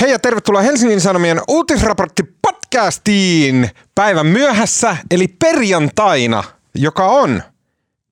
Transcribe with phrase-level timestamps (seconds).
[0.00, 7.42] Hei ja tervetuloa Helsingin Sanomien uutisraportti podcastiin päivän myöhässä, eli perjantaina, joka on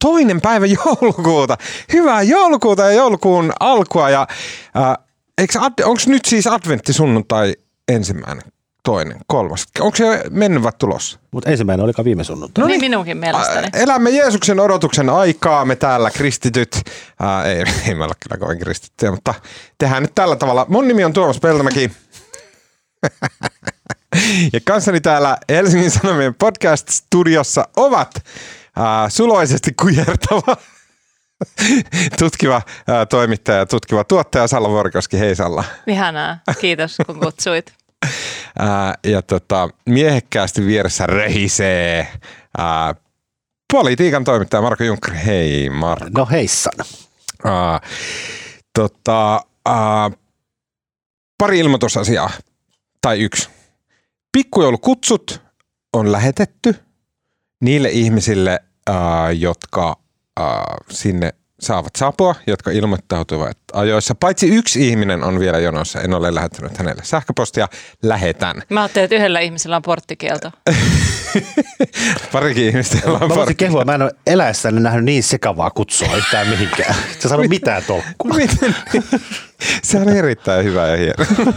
[0.04, 1.56] toinen päivä joulukuuta.
[1.92, 4.10] Hyvää joulukuuta ja joulukuun alkua.
[4.10, 4.26] Ja,
[4.76, 7.54] äh, onko nyt siis adventti sunnuntai
[7.88, 8.52] ensimmäinen?
[8.86, 9.66] Toinen, kolmas.
[9.80, 11.18] Onko se mennyt vai tulossa?
[11.30, 12.62] Mutta ensimmäinen oli viime sunnuntai.
[12.62, 13.68] No niin, minunkin mielestäni.
[13.72, 16.82] Elämme Jeesuksen odotuksen aikaa, me täällä kristityt.
[17.20, 19.34] Ää, ei, ei me olla kyllä kovin kristittyjä, mutta
[19.78, 20.66] tehdään nyt tällä tavalla.
[20.68, 21.90] Mun nimi on Tuomas Peltomäki.
[24.52, 28.24] ja kanssani täällä Helsingin Sanomien podcast-studiossa ovat
[28.76, 30.56] ää, suloisesti kujertava
[32.18, 35.18] tutkiva ää, toimittaja, tutkiva tuottaja Salla Vorkoski.
[35.18, 35.64] Hei Salla.
[35.86, 37.72] Ihanaa, kiitos kun kutsuit.
[38.58, 42.08] Ää, ja tota, miehekkäästi vieressä rehisee
[42.58, 42.94] ää,
[43.72, 45.14] politiikan toimittaja Marko Juncker.
[45.14, 46.06] Hei Marko.
[46.16, 46.86] No heissan.
[47.44, 47.80] Ää,
[48.74, 50.10] tota, ää,
[51.38, 52.30] pari ilmoitusasiaa,
[53.00, 53.48] tai yksi.
[54.32, 55.42] Pikkujoulukutsut
[55.92, 56.74] on lähetetty
[57.60, 59.96] niille ihmisille, ää, jotka
[60.40, 64.14] ää, sinne saavat saapua, jotka ilmoittautuvat ajoissa.
[64.14, 67.68] Paitsi yksi ihminen on vielä jonossa, en ole lähettänyt hänelle sähköpostia,
[68.02, 68.62] lähetän.
[68.68, 70.52] Mä ajattelin, että yhdellä ihmisellä on porttikielto.
[72.32, 76.48] Parikin ihmistä on Mä voisin kehua, mä en ole eläessäni nähnyt niin sekavaa kutsua yhtään
[76.48, 76.94] mihinkään.
[77.18, 78.36] Se sanoo mitään tolkkua.
[78.36, 78.76] Miten?
[79.82, 81.52] Se on erittäin hyvä ja hieno.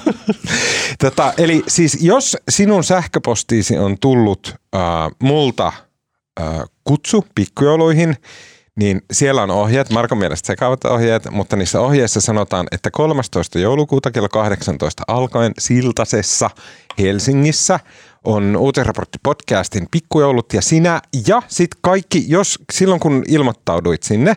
[1.00, 4.82] tota, eli siis jos sinun sähköpostiisi on tullut äh,
[5.24, 5.68] multa
[6.42, 6.46] äh,
[6.84, 8.18] kutsu pikkujouluihin,
[8.80, 13.60] niin siellä on ohjeet, Markon mielestä sekavat ohjeet, mutta niissä ohjeissa sanotaan, että 13.
[13.60, 16.50] joulukuuta kello 18 alkaen Siltasessa
[17.00, 17.80] Helsingissä
[18.24, 24.34] on uutisraportti podcastin pikkujoulut ja sinä ja sitten kaikki, jos silloin kun ilmoittauduit sinne,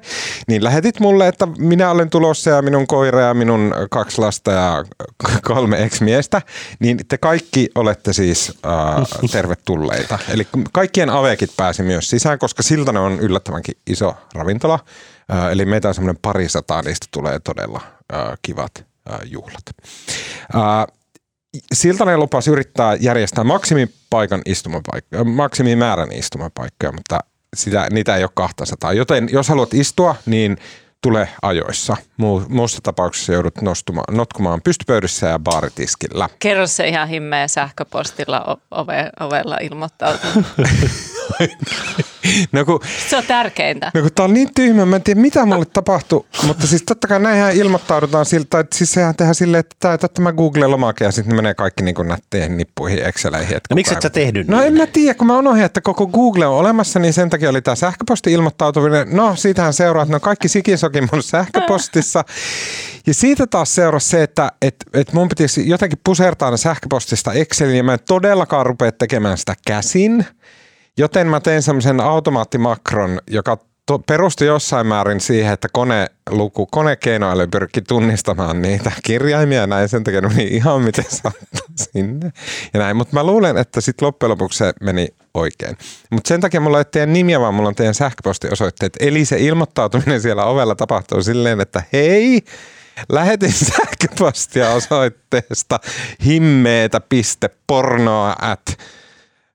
[0.48, 4.84] niin lähetit mulle, että minä olen tulossa ja minun koira ja minun kaksi lasta ja
[5.48, 6.42] kolme ex-miestä,
[6.78, 10.18] niin te kaikki olette siis äh, tervetulleita.
[10.28, 14.78] Eli kaikkien avekit pääsi myös sisään, koska siltä ne on yllättävänkin iso ravintola.
[15.32, 17.80] Äh, eli meitä on semmoinen pari sataa, niistä tulee todella
[18.14, 18.72] äh, kivat
[19.12, 19.62] äh, juhlat.
[20.54, 21.01] Äh,
[21.72, 27.20] Siltanen lupasi yrittää järjestää maksimipaikan istumapaikkoja, maksimimäärän istumapaikkoja, mutta
[27.56, 28.92] sitä, niitä ei ole 200.
[28.92, 30.56] Joten jos haluat istua, niin
[31.02, 31.96] tule ajoissa.
[32.48, 36.28] Muussa tapauksessa joudut nostumaan, notkumaan pystypöydissä ja baaritiskillä.
[36.38, 40.46] Kerro se ihan himmeä sähköpostilla ove, ovella ilmoittautunut.
[42.52, 43.90] no kun, se on tärkeintä.
[43.94, 47.08] No kun tää on niin tyhmä, mä en tiedä mitä mulle tapahtuu, mutta siis totta
[47.08, 51.36] kai näinhän ilmoittaudutaan siltä, että siis sehän tehdään silleen, että täytä tämä Google-lomake ja sitten
[51.36, 53.58] menee kaikki niin nätteihin nippuihin, Exceleihin.
[53.70, 54.66] No miksi et sä tehnyt No niin?
[54.66, 57.62] en mä tiedä, kun mä unohdin, että koko Google on olemassa, niin sen takia oli
[57.62, 59.16] tämä sähköposti-ilmoittautuminen.
[59.16, 62.24] No siitähän seuraa, että ne on kaikki sikisokin mun sähköpostissa.
[63.06, 67.76] Ja siitä taas seurasi se, että et, et mun pitäisi jotenkin pusertaa ne sähköpostista Exceliin
[67.76, 70.26] ja mä en todellakaan rupea tekemään sitä käsin.
[70.98, 77.82] Joten mä tein semmoisen automaattimakron, joka to, perustui jossain määrin siihen, että koneluku, konekeinoäly pyrki
[77.82, 82.32] tunnistamaan niitä kirjaimia ja näin sen takia meni ihan miten sattuu sinne.
[82.74, 85.76] Ja näin, mutta mä luulen, että sitten loppujen lopuksi se meni oikein.
[86.10, 88.92] Mutta sen takia mulla ei teidän nimiä, vaan mulla on teidän sähköpostiosoitteet.
[89.00, 92.42] Eli se ilmoittautuminen siellä ovella tapahtuu silleen, että hei,
[93.08, 95.80] lähetin sähköpostia osoitteesta
[96.24, 98.78] himmeetä.pornoa at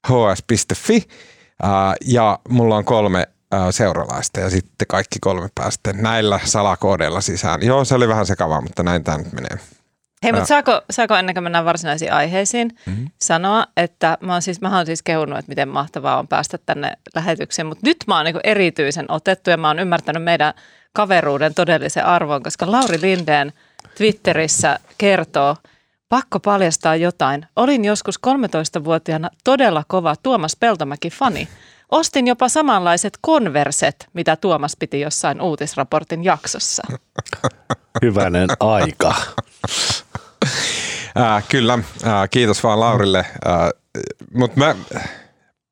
[0.09, 1.07] hs.fi
[2.05, 3.27] ja mulla on kolme
[3.71, 7.63] seuralaista ja sitten kaikki kolme päästä näillä salakoodeilla sisään.
[7.63, 9.57] Joo, se oli vähän sekavaa, mutta näin tämä nyt menee.
[10.23, 13.07] Hei, mutta saako, saako ennen kuin mennään varsinaisiin aiheisiin mm-hmm.
[13.21, 16.93] sanoa, että mä oon siis, mä oon siis kehunut, että miten mahtavaa on päästä tänne
[17.15, 20.53] lähetykseen, mutta nyt mä oon niin erityisen otettu ja mä oon ymmärtänyt meidän
[20.93, 23.53] kaveruuden todellisen arvon, koska Lauri Lindeen
[23.97, 25.55] Twitterissä kertoo,
[26.09, 27.45] pakko paljastaa jotain.
[27.55, 31.47] Olin joskus 13-vuotiaana todella kova Tuomas Peltomäki-fani.
[31.91, 36.83] Ostin jopa samanlaiset konverset, mitä Tuomas piti jossain uutisraportin jaksossa.
[38.01, 39.15] Hyvänen aika.
[41.19, 43.19] Äh, kyllä, äh, kiitos vaan Laurille.
[43.19, 43.69] Äh,
[44.33, 44.75] Mutta mä,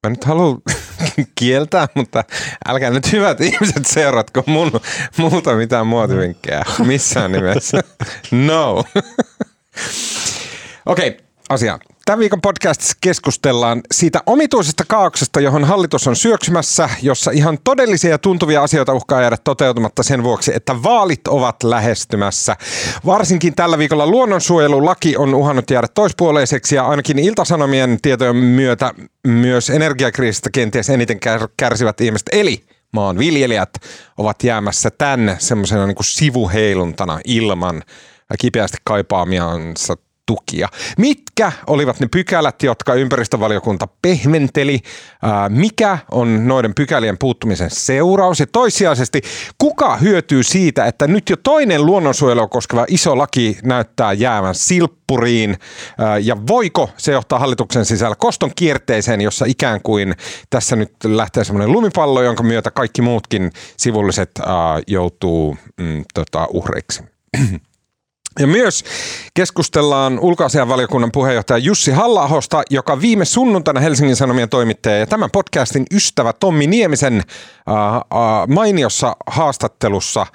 [0.04, 0.62] mä nyt haluan
[1.40, 2.24] kieltää, mutta
[2.68, 4.72] älkää nyt hyvät ihmiset seuratko mun,
[5.18, 7.80] muuta mitään muotivinkkejä missään nimessä.
[8.32, 8.84] No.
[10.86, 11.80] Okei, okay, asia.
[12.06, 18.18] Tämän viikon podcastissa keskustellaan siitä omituisesta kaauksesta, johon hallitus on syöksymässä, jossa ihan todellisia ja
[18.18, 22.56] tuntuvia asioita uhkaa jäädä toteutumatta sen vuoksi, että vaalit ovat lähestymässä.
[23.06, 28.92] Varsinkin tällä viikolla luonnonsuojelulaki on uhannut jäädä toispuoleiseksi ja ainakin iltasanomien tietojen myötä
[29.28, 31.20] myös energiakriisistä kenties eniten
[31.58, 32.30] kärsivät ihmiset.
[32.32, 33.74] Eli maanviljelijät
[34.18, 37.84] ovat jäämässä tänne semmoisena niin sivuheiluntana ilman
[38.40, 40.70] kipeästi kaipaamiansa tukia.
[40.98, 44.80] Mitkä olivat ne pykälät, jotka ympäristövaliokunta pehmenteli?
[45.50, 48.40] Mikä on noiden pykälien puuttumisen seuraus?
[48.40, 49.22] Ja toissijaisesti,
[49.58, 55.58] kuka hyötyy siitä, että nyt jo toinen luonnonsuojelua koskeva iso laki näyttää jäävän silppuriin?
[56.22, 60.16] Ja voiko se johtaa hallituksen sisällä koston kierteeseen, jossa ikään kuin
[60.50, 64.32] tässä nyt lähtee semmoinen lumipallo, jonka myötä kaikki muutkin sivulliset
[64.88, 67.04] joutuu mm, tota, uhreiksi?
[68.40, 68.84] Ja myös
[69.34, 72.30] keskustellaan ulkoasianvaliokunnan puheenjohtaja Jussi halla
[72.70, 78.02] joka viime sunnuntaina Helsingin Sanomien toimittaja ja tämän podcastin ystävä Tommi Niemisen äh, äh,
[78.48, 80.26] mainiossa haastattelussa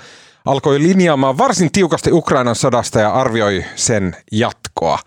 [0.45, 4.99] alkoi linjaamaan varsin tiukasti Ukrainan sodasta ja arvioi sen jatkoa.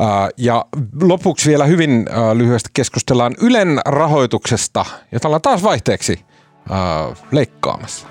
[0.00, 0.64] Äh, ja
[1.02, 6.24] lopuksi vielä hyvin lyhyesti keskustellaan Ylen rahoituksesta, jota ollaan taas vaihteeksi
[6.70, 8.06] äh, leikkaamassa.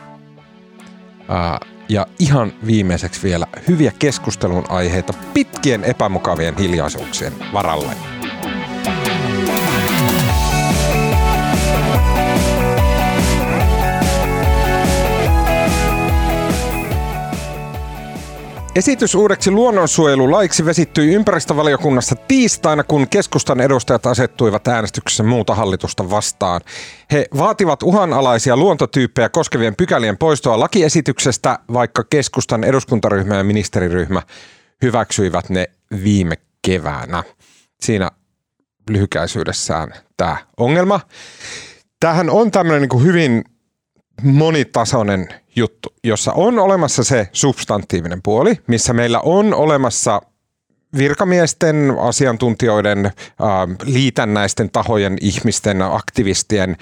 [1.90, 8.19] Ja ihan viimeiseksi vielä hyviä keskustelun aiheita pitkien epämukavien hiljaisuuksien varalle.
[18.76, 26.62] Esitys uudeksi luonnonsuojelulaiksi vesittyi ympäristövaliokunnassa tiistaina, kun keskustan edustajat asettuivat äänestyksessä muuta hallitusta vastaan.
[27.12, 34.22] He vaativat uhanalaisia luontotyyppejä koskevien pykälien poistoa lakiesityksestä, vaikka keskustan eduskuntaryhmä ja ministeriryhmä
[34.82, 35.68] hyväksyivät ne
[36.04, 37.24] viime keväänä.
[37.82, 38.12] Siinä
[38.90, 41.00] lyhykäisyydessään tämä ongelma.
[42.00, 43.44] Tähän on tämmöinen niin hyvin
[44.24, 50.22] monitasoinen juttu, jossa on olemassa se substantiivinen puoli, missä meillä on olemassa
[50.98, 53.14] virkamiesten, asiantuntijoiden, äh,
[53.84, 56.78] liitännäisten tahojen, ihmisten, aktivistien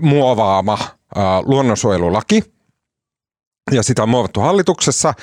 [0.00, 2.42] muovaama äh, luonnonsuojelulaki.
[3.72, 5.14] Ja sitä on muovattu hallituksessa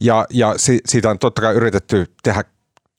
[0.00, 2.44] ja, ja si, siitä on totta kai yritetty tehdä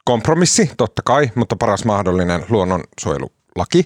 [0.05, 3.83] kompromissi, totta kai, mutta paras mahdollinen luonnonsuojelulaki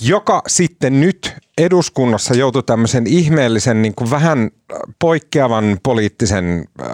[0.00, 4.50] joka sitten nyt eduskunnassa joutui tämmöisen ihmeellisen niin kuin vähän
[4.98, 6.88] poikkeavan poliittisen äh,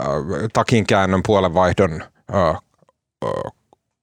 [0.53, 2.03] takinkäännön puolenvaihdon
[2.35, 3.53] äh, äh,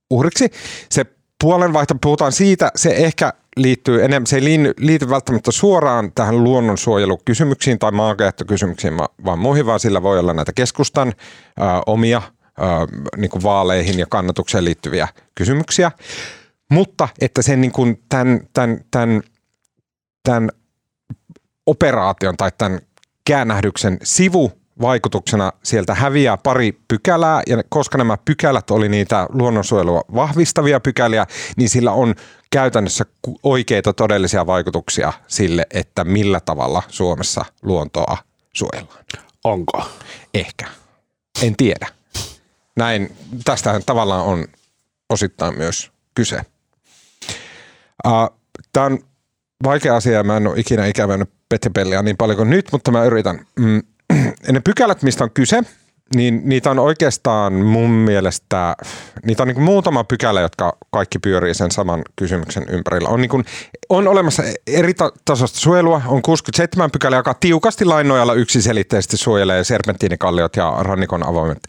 [0.09, 0.49] uhriksi.
[0.89, 1.05] Se
[1.41, 4.43] puolenvaihto, puhutaan siitä, se ehkä liittyy enemmän, se ei
[4.77, 11.07] liity välttämättä suoraan tähän luonnonsuojelukysymyksiin tai maankäyttökysymyksiin, vaan muihin, vaan sillä voi olla näitä keskustan
[11.07, 12.31] äh, omia äh,
[13.17, 15.91] niin kuin vaaleihin ja kannatukseen liittyviä kysymyksiä.
[16.71, 19.21] Mutta että sen niin kuin tämän, tämän, tämän,
[20.23, 20.49] tämän
[21.65, 22.79] operaation tai tämän
[23.25, 30.79] käännähdyksen sivu vaikutuksena sieltä häviää pari pykälää, ja koska nämä pykälät oli niitä luonnonsuojelua vahvistavia
[30.79, 31.25] pykäliä,
[31.57, 32.15] niin sillä on
[32.51, 33.05] käytännössä
[33.43, 38.17] oikeita todellisia vaikutuksia sille, että millä tavalla Suomessa luontoa
[38.53, 39.03] suojellaan.
[39.43, 39.83] Onko?
[40.33, 40.65] Ehkä.
[41.41, 41.87] En tiedä.
[42.75, 44.45] Näin, tästähän tavallaan on
[45.09, 46.41] osittain myös kyse.
[48.73, 48.99] Tämä on
[49.63, 53.45] vaikea asia mä en ole ikinä ikävännyt Petipelliä niin paljon kuin nyt, mutta mä yritän.
[53.59, 53.81] Mm,
[54.51, 55.61] ne pykälät, mistä on kyse,
[56.15, 58.75] niin niitä on oikeastaan mun mielestä,
[59.25, 63.09] niitä on niin muutama pykälä, jotka kaikki pyörii sen saman kysymyksen ympärillä.
[63.09, 63.45] On, niin kuin,
[63.89, 64.93] on olemassa eri
[65.25, 71.59] tasosta suojelua, on 67 pykälä, joka tiukasti lain nojalla yksiselitteisesti suojelee serpenttiinikalliot ja rannikon avoimet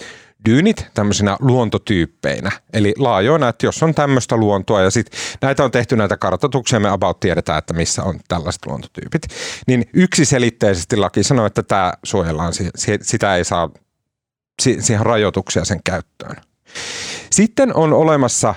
[0.49, 2.51] dyynit tämmöisinä luontotyyppeinä.
[2.73, 6.89] Eli laajoina, että jos on tämmöistä luontoa ja sitten näitä on tehty näitä kartoituksia, me
[6.89, 9.23] about tiedetään, että missä on tällaiset luontotyypit.
[9.67, 12.53] Niin yksiselitteisesti laki sanoo, että tämä suojellaan,
[13.03, 13.71] sitä ei saa,
[14.61, 16.37] siihen rajoituksia sen käyttöön.
[17.31, 18.55] Sitten on olemassa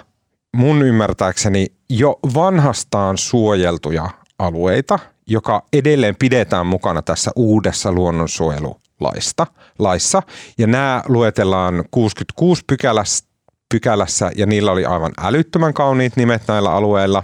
[0.56, 4.10] mun ymmärtääkseni jo vanhastaan suojeltuja
[4.40, 9.48] alueita, joka edelleen pidetään mukana tässä uudessa luonnonsuojelu laista,
[9.80, 10.22] laissa.
[10.58, 13.26] Ja nämä luetellaan 66 pykälässä,
[13.70, 17.24] pykälässä ja niillä oli aivan älyttömän kauniit nimet näillä alueilla.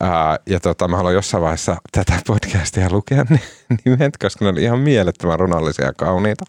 [0.00, 3.40] Ää, ja tota, mä haluan jossain vaiheessa tätä podcastia lukea ne
[3.84, 6.44] nimet, koska ne oli ihan mielettömän runollisia ja kauniita.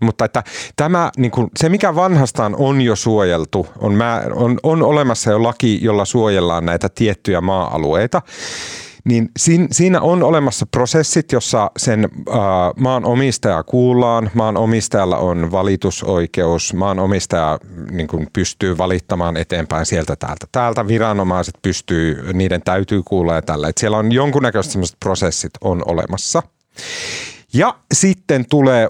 [0.00, 0.44] Mutta että
[0.76, 5.42] tämä, niin kuin, se mikä vanhastaan on jo suojeltu, on, mä, on, on olemassa jo
[5.42, 8.22] laki, jolla suojellaan näitä tiettyjä maa-alueita
[9.06, 9.30] niin
[9.70, 12.36] siinä on olemassa prosessit, jossa sen äh,
[12.76, 17.58] maan omistajaa kuullaan, maan omistajalla on valitusoikeus, maan omistaja
[17.90, 20.46] niin kuin pystyy valittamaan eteenpäin sieltä täältä.
[20.52, 23.68] Täältä viranomaiset pystyy, niiden täytyy kuulla ja tällä.
[23.68, 26.42] Et siellä on jonkunnäköiset sellaiset prosessit on olemassa.
[27.52, 28.88] Ja sitten tulee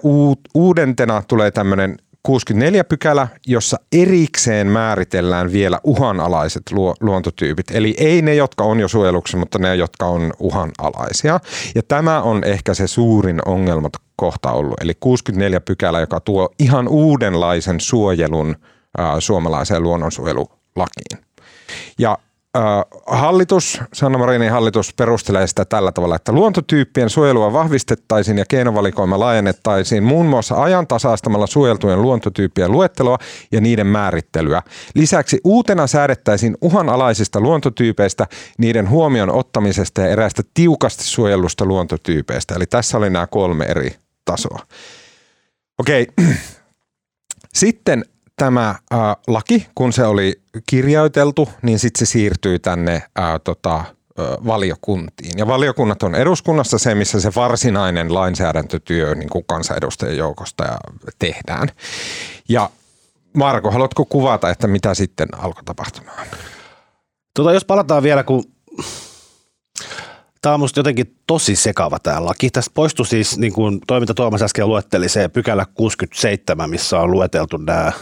[0.54, 1.96] uudentena tulee tämmöinen
[2.26, 6.62] 64 pykälä, jossa erikseen määritellään vielä uhanalaiset
[7.00, 7.66] luontotyypit.
[7.71, 11.40] Eli ei ne, jotka on jo suojeluksi, mutta ne, jotka on uhanalaisia.
[11.75, 14.80] Ja tämä on ehkä se suurin ongelma kohta ollut.
[14.80, 18.56] Eli 64 pykälä, joka tuo ihan uudenlaisen suojelun
[18.99, 21.25] ää, suomalaiseen luonnonsuojelulakiin.
[21.99, 22.18] Ja
[23.07, 30.05] Hallitus, Sanna Marinin hallitus perustelee sitä tällä tavalla, että luontotyyppien suojelua vahvistettaisiin ja keinovalikoima laajennettaisiin
[30.05, 33.19] muun muassa ajantasaistamalla suojeltujen luontotyyppien luetteloa
[33.53, 34.63] ja niiden määrittelyä.
[34.95, 38.27] Lisäksi uutena säädettäisiin uhanalaisista luontotyypeistä,
[38.59, 42.55] niiden huomion ottamisesta ja eräistä tiukasti suojellusta luontotyypeistä.
[42.55, 43.95] Eli tässä oli nämä kolme eri
[44.25, 44.59] tasoa.
[45.79, 46.07] Okei.
[47.55, 48.05] Sitten
[48.37, 53.85] tämä äh, laki, kun se oli kirjoiteltu, niin sitten se siirtyi tänne äh, tota,
[54.47, 55.33] valiokuntiin.
[55.38, 60.64] Ja valiokunnat on eduskunnassa se, missä se varsinainen lainsäädäntötyö niin kuin kansanedustajien joukosta
[61.19, 61.69] tehdään.
[62.49, 62.71] Ja
[63.33, 66.26] Marko, haluatko kuvata, että mitä sitten alkoi tapahtumaan?
[67.35, 68.45] Tota, jos palataan vielä, kun
[70.43, 72.50] Tämä on musta jotenkin tosi sekava tämä laki.
[72.50, 77.57] Tästä poistui siis, niin kuin toiminta Tuomas äsken luetteli, se pykälä 67, missä on lueteltu
[77.57, 77.93] nämä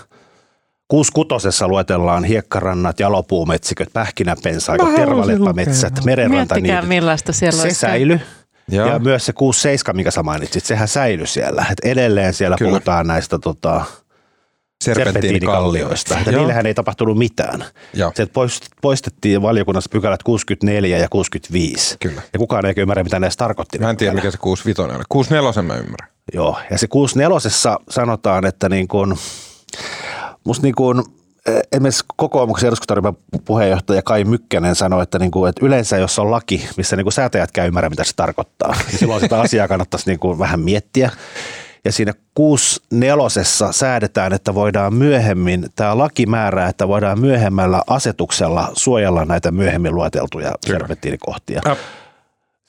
[0.89, 6.55] Kuuskutosessa luetellaan hiekkarannat, jalopuumetsiköt, pähkinäpensaikot, tervaletpametsät, merenranta.
[6.55, 8.21] Miettikää millaista siellä Se säily.
[8.69, 8.89] Joo.
[8.89, 11.67] Ja myös se 67, mikä sä mainitsit, sehän säilyi siellä.
[11.71, 12.71] Et edelleen siellä Kyllä.
[12.71, 13.85] puhutaan näistä tota,
[14.85, 16.17] serpentiinikallioista.
[16.27, 17.65] Ja niillähän ei tapahtunut mitään.
[17.95, 18.13] Joo.
[18.15, 18.27] Se
[18.83, 21.97] poistettiin valiokunnassa pykälät 64 ja 65.
[22.01, 22.23] Kyllä.
[22.33, 23.79] Ja kukaan ei ymmärrä, mitä näistä tarkoitti.
[23.79, 25.05] Mä en tiedä, mikä se 65 oli.
[25.09, 26.09] 64 mä ymmärrän.
[26.35, 29.17] Joo, ja se 64 sanotaan, että niin kun,
[30.45, 31.03] musta niin kuin,
[31.47, 36.31] eh, esimerkiksi kokoomuksen eduskuntaryhmän puheenjohtaja Kai Mykkänen sanoi, että, niin kuin, että yleensä jos on
[36.31, 40.11] laki, missä niin kuin säätäjät käy ymmärrä, mitä se tarkoittaa, niin silloin sitä asiaa kannattaisi
[40.11, 41.11] niin kuin vähän miettiä.
[41.85, 43.73] Ja siinä 6.4.
[43.73, 50.53] säädetään, että voidaan myöhemmin, tämä laki määrää, että voidaan myöhemmällä asetuksella suojella näitä myöhemmin lueteltuja
[50.67, 51.61] serpenttiinikohtia.
[51.67, 51.77] Äh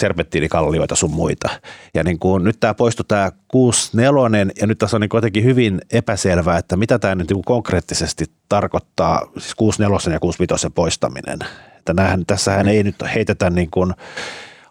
[0.02, 1.50] serpenttiinikallioita sun muita.
[1.94, 5.82] Ja niin kuin, nyt tämä poistui tämä 64 ja nyt tässä on niin jotenkin hyvin
[5.92, 11.40] epäselvää, että mitä tämä nyt niin konkreettisesti tarkoittaa, siis 64 ja 65 poistaminen.
[11.78, 13.94] Että näähän, tässähän ei nyt heitetä niin kuin,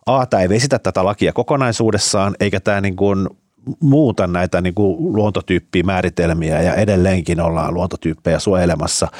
[0.06, 3.28] A, tämä ei vesitä tätä lakia kokonaisuudessaan, eikä tämä niin kuin
[3.80, 9.08] muuta näitä niin kuin luontotyyppiä määritelmiä ja edelleenkin ollaan luontotyyppejä suojelemassa–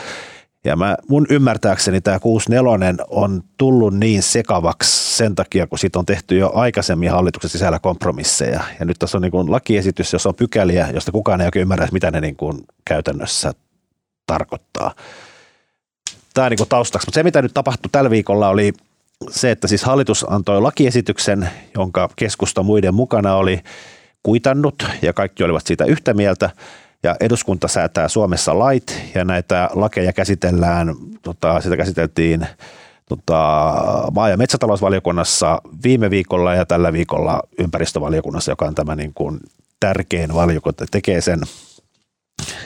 [0.64, 6.06] ja mä, mun ymmärtääkseni tämä 64 on tullut niin sekavaksi sen takia, kun siitä on
[6.06, 8.60] tehty jo aikaisemmin hallituksen sisällä kompromisseja.
[8.80, 11.88] Ja nyt tässä on niin kuin lakiesitys, jossa on pykäliä, josta kukaan ei oikein ymmärrä,
[11.92, 13.52] mitä ne niin kuin käytännössä
[14.26, 14.94] tarkoittaa.
[16.34, 17.06] Tämä niin taustaksi.
[17.06, 18.72] Mutta se, mitä nyt tapahtui tällä viikolla, oli
[19.30, 23.60] se, että siis hallitus antoi lakiesityksen, jonka keskusta muiden mukana oli
[24.22, 26.50] kuitannut, ja kaikki olivat siitä yhtä mieltä–
[27.04, 32.46] ja eduskunta säätää Suomessa lait ja näitä lakeja käsitellään, tota, sitä käsiteltiin
[33.08, 33.62] tota,
[34.14, 39.40] maa- ja metsätalousvaliokunnassa viime viikolla ja tällä viikolla ympäristövaliokunnassa, joka on tämä niin kuin
[39.80, 41.40] tärkein valiokunta, tekee sen.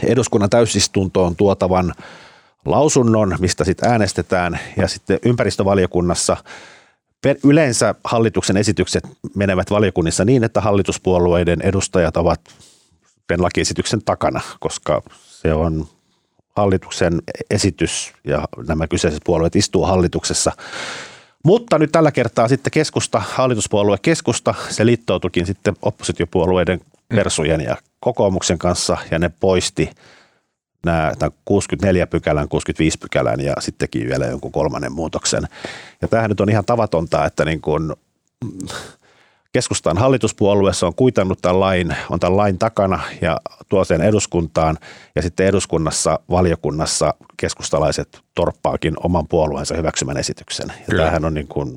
[0.05, 1.95] Eduskunnan täysistuntoon tuotavan
[2.65, 6.37] lausunnon, mistä sitten äänestetään ja sitten ympäristövaliokunnassa
[7.45, 9.05] Yleensä hallituksen esitykset
[9.35, 12.41] menevät valiokunnissa niin, että hallituspuolueiden edustajat ovat
[13.29, 15.87] tämän lakiesityksen takana, koska se on
[16.57, 20.53] hallituksen esitys ja nämä kyseiset puolueet istuu hallituksessa.
[21.45, 28.59] Mutta nyt tällä kertaa sitten keskusta, hallituspuolue keskusta, se liittoutukin sitten oppositiopuolueiden persujen ja kokoomuksen
[28.59, 29.91] kanssa ja ne poisti
[30.87, 31.13] nämä
[31.45, 35.43] 64 pykälän, 65 pykälän ja sitten teki vielä jonkun kolmannen muutoksen.
[36.03, 37.93] Ja tämähän nyt on ihan tavatonta, että niin kuin,
[39.53, 44.79] keskustan hallituspuolueessa on kuitannut tämän lain, on tämän lain takana ja tuo sen eduskuntaan
[45.17, 50.69] ja sitten eduskunnassa, valiokunnassa keskustalaiset torppaakin oman puolueensa hyväksymän esityksen.
[50.69, 51.77] Ja tämähän on niin kuin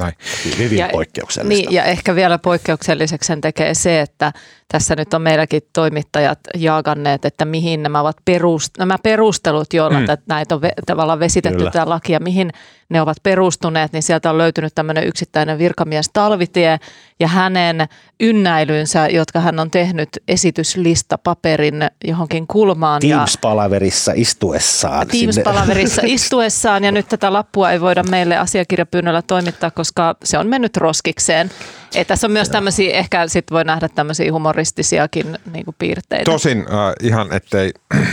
[0.00, 0.14] näin.
[0.58, 1.62] Hyvin ja, poikkeuksellista.
[1.62, 4.32] Niin, ja ehkä vielä poikkeukselliseksi sen tekee se, että
[4.68, 10.06] tässä nyt on meilläkin toimittajat jaaganneet, että mihin nämä ovat perust, nämä perustelut, joilla mm.
[10.28, 11.70] näitä on ve, tavallaan vesitetty Kyllä.
[11.70, 12.52] tämä laki ja mihin
[12.90, 16.78] ne ovat perustuneet, niin sieltä on löytynyt tämmöinen yksittäinen virkamies Talvitie
[17.20, 17.88] ja hänen
[18.20, 23.00] ynnäilynsä, jotka hän on tehnyt esityslista paperin johonkin kulmaan.
[23.00, 25.06] Teams-palaverissa istuessaan.
[25.06, 30.76] Teams-palaverissa istuessaan ja nyt tätä lappua ei voida meille asiakirjapyynnöllä toimittaa, koska se on mennyt
[30.76, 31.50] roskikseen.
[31.94, 36.24] Et tässä on myös tämmöisiä, ehkä sit voi nähdä tämmöisiä humoristisiakin niin kuin piirteitä.
[36.30, 38.06] Tosin äh, ihan, ettei äh,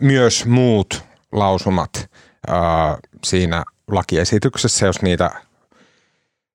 [0.00, 1.02] myös muut
[1.32, 2.10] lausumat
[2.50, 2.56] äh,
[3.24, 5.30] siinä lakiesityksessä, jos niitä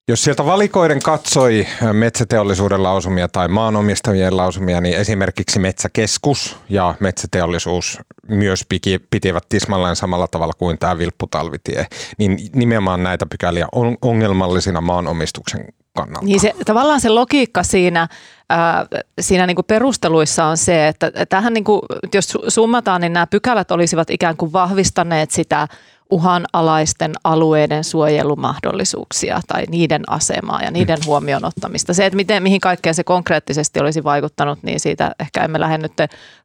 [0.10, 8.66] jos sieltä valikoiden katsoi metsäteollisuuden lausumia tai maanomistajien lausumia, niin esimerkiksi Metsäkeskus ja metsäteollisuus myös
[9.10, 16.26] pitivät tismalleen samalla tavalla kuin tämä vilpputalvitie, niin nimenomaan näitä pykäliä on ongelmallisina maanomistuksen kannalta.
[16.26, 18.08] Niin se, tavallaan se logiikka siinä
[18.50, 18.86] ää,
[19.22, 21.82] siinä niin kuin perusteluissa on se, että tähän niin kuin,
[22.14, 25.68] jos summataan, niin nämä pykälät olisivat ikään kuin vahvistaneet sitä
[26.10, 31.94] uhanalaisten alueiden suojelumahdollisuuksia tai niiden asemaa ja niiden huomioon ottamista.
[31.94, 35.94] Se, että miten, mihin kaikkeen se konkreettisesti olisi vaikuttanut, niin siitä ehkä emme lähde nyt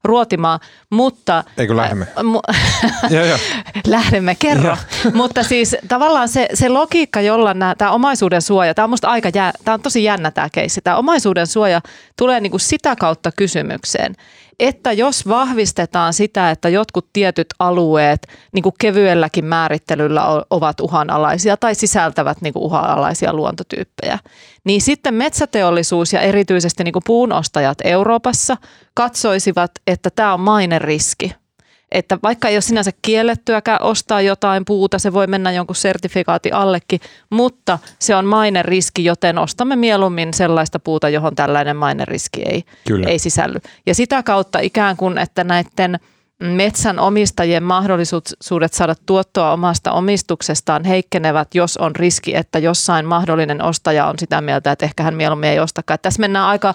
[0.04, 1.44] ruotimaan, mutta...
[1.56, 2.06] Eikö lähdemme?
[2.18, 2.54] Äh, mu-
[3.14, 3.38] joo, joo.
[3.86, 4.76] Lähdemme, kerro.
[5.14, 9.52] mutta siis tavallaan se, se logiikka, jolla tämä omaisuuden suoja, tämä on musta aika jää,
[9.64, 11.80] tämä on tosi jännä tämä keissi, tämä omaisuuden suoja
[12.16, 14.14] tulee niin kuin sitä kautta kysymykseen,
[14.62, 21.74] että jos vahvistetaan sitä, että jotkut tietyt alueet niin kuin kevyelläkin määrittelyllä ovat uhanalaisia tai
[21.74, 24.18] sisältävät niin kuin uhanalaisia luontotyyppejä,
[24.64, 28.56] niin sitten metsäteollisuus ja erityisesti niin kuin puunostajat Euroopassa
[28.94, 31.34] katsoisivat, että tämä on maineriski
[31.92, 37.00] että vaikka ei ole sinänsä kiellettyäkään ostaa jotain puuta, se voi mennä jonkun sertifikaati allekin,
[37.30, 42.64] mutta se on maineriski, joten ostamme mieluummin sellaista puuta, johon tällainen maineriski ei,
[43.06, 43.60] ei sisälly.
[43.86, 45.98] Ja sitä kautta ikään kuin, että näiden
[46.42, 54.06] metsän omistajien mahdollisuudet saada tuottoa omasta omistuksestaan heikkenevät, jos on riski, että jossain mahdollinen ostaja
[54.06, 55.98] on sitä mieltä, että ehkä hän mieluummin ei ostakaan.
[56.02, 56.74] Tässä mennään aika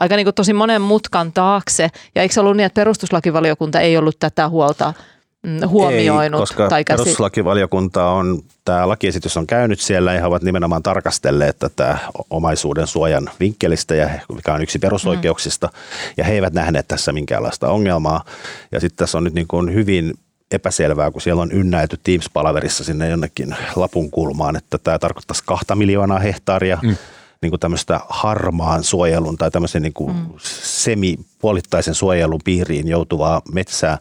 [0.00, 1.88] aika niin kuin tosi monen mutkan taakse.
[2.14, 4.94] Ja eikö se ollut niin, että perustuslakivaliokunta ei ollut tätä huolta
[5.42, 6.40] mm, huomioinut?
[6.40, 6.96] Ei, koska tai käsi...
[6.96, 11.98] perustuslakivaliokunta on, tämä lakiesitys on käynyt siellä ja he ovat nimenomaan tarkastelleet tätä
[12.30, 16.12] omaisuuden suojan vinkkelistä, ja mikä on yksi perusoikeuksista, mm.
[16.16, 18.24] ja he eivät nähneet tässä minkäänlaista ongelmaa.
[18.72, 20.14] Ja sitten tässä on nyt niin kuin hyvin
[20.50, 26.18] epäselvää, kun siellä on ynnäyty Teams-palaverissa sinne jonnekin lapun kulmaan, että tämä tarkoittaisi kahta miljoonaa
[26.18, 26.96] hehtaaria mm
[27.42, 30.26] niin kuin tämmöistä harmaan suojelun tai tämmöisen niin kuin mm.
[30.62, 33.98] semipuolittaisen suojelun piiriin joutuvaa metsää.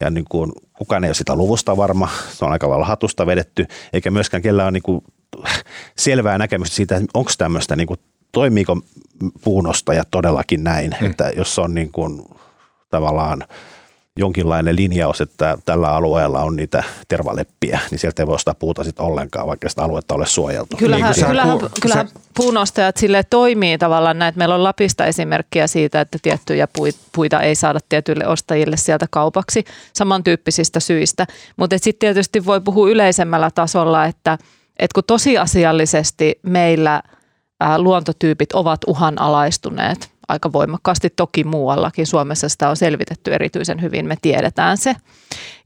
[0.00, 3.66] Ja niin kuin, kukaan ei ole sitä luvusta varma, se on aika lailla hatusta vedetty,
[3.92, 5.04] eikä myöskään kellään ole niin kuin
[5.98, 8.00] selvää näkemystä siitä, että onko tämmöistä, niin kuin,
[8.32, 8.80] toimiiko
[9.44, 11.06] puunostajat todellakin näin, mm.
[11.06, 12.22] että jos on niin kuin,
[12.90, 13.44] tavallaan–
[14.18, 19.06] jonkinlainen linjaus, että tällä alueella on niitä tervaleppiä, niin sieltä ei voi ostaa puuta sitten
[19.06, 20.76] ollenkaan, vaikka sitä aluetta ole suojeltu.
[20.76, 22.14] Kyllähän, niin kyllähän, ku, kyllähän sä...
[22.36, 26.68] puunostajat sille toimii tavallaan näin, että meillä on Lapista esimerkkiä siitä, että tiettyjä
[27.12, 31.26] puita ei saada tietyille ostajille sieltä kaupaksi samantyyppisistä syistä.
[31.56, 34.38] Mutta sitten tietysti voi puhua yleisemmällä tasolla, että,
[34.78, 37.02] että kun tosiasiallisesti meillä
[37.78, 42.06] luontotyypit ovat uhanalaistuneet, aika voimakkaasti toki muuallakin.
[42.06, 44.96] Suomessa sitä on selvitetty erityisen hyvin, me tiedetään se.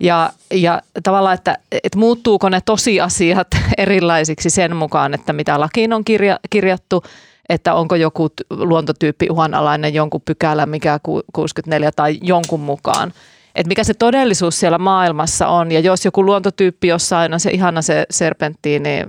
[0.01, 3.49] Ja, ja tavallaan, että, että muuttuuko ne tosiasiat
[3.79, 7.05] erilaisiksi sen mukaan, että mitä lakiin on kirja, kirjattu,
[7.49, 11.01] että onko joku luontotyyppi uhanalainen jonkun pykälä, mikä
[11.33, 13.13] 64 tai jonkun mukaan.
[13.55, 15.73] Että mikä se todellisuus siellä maailmassa on.
[15.73, 19.05] Ja jos joku luontotyyppi jossain on se ihana se serpenttiini,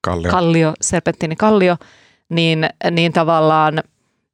[0.00, 1.76] kallio, kallio serpenttiini kallio,
[2.28, 3.82] niin, niin tavallaan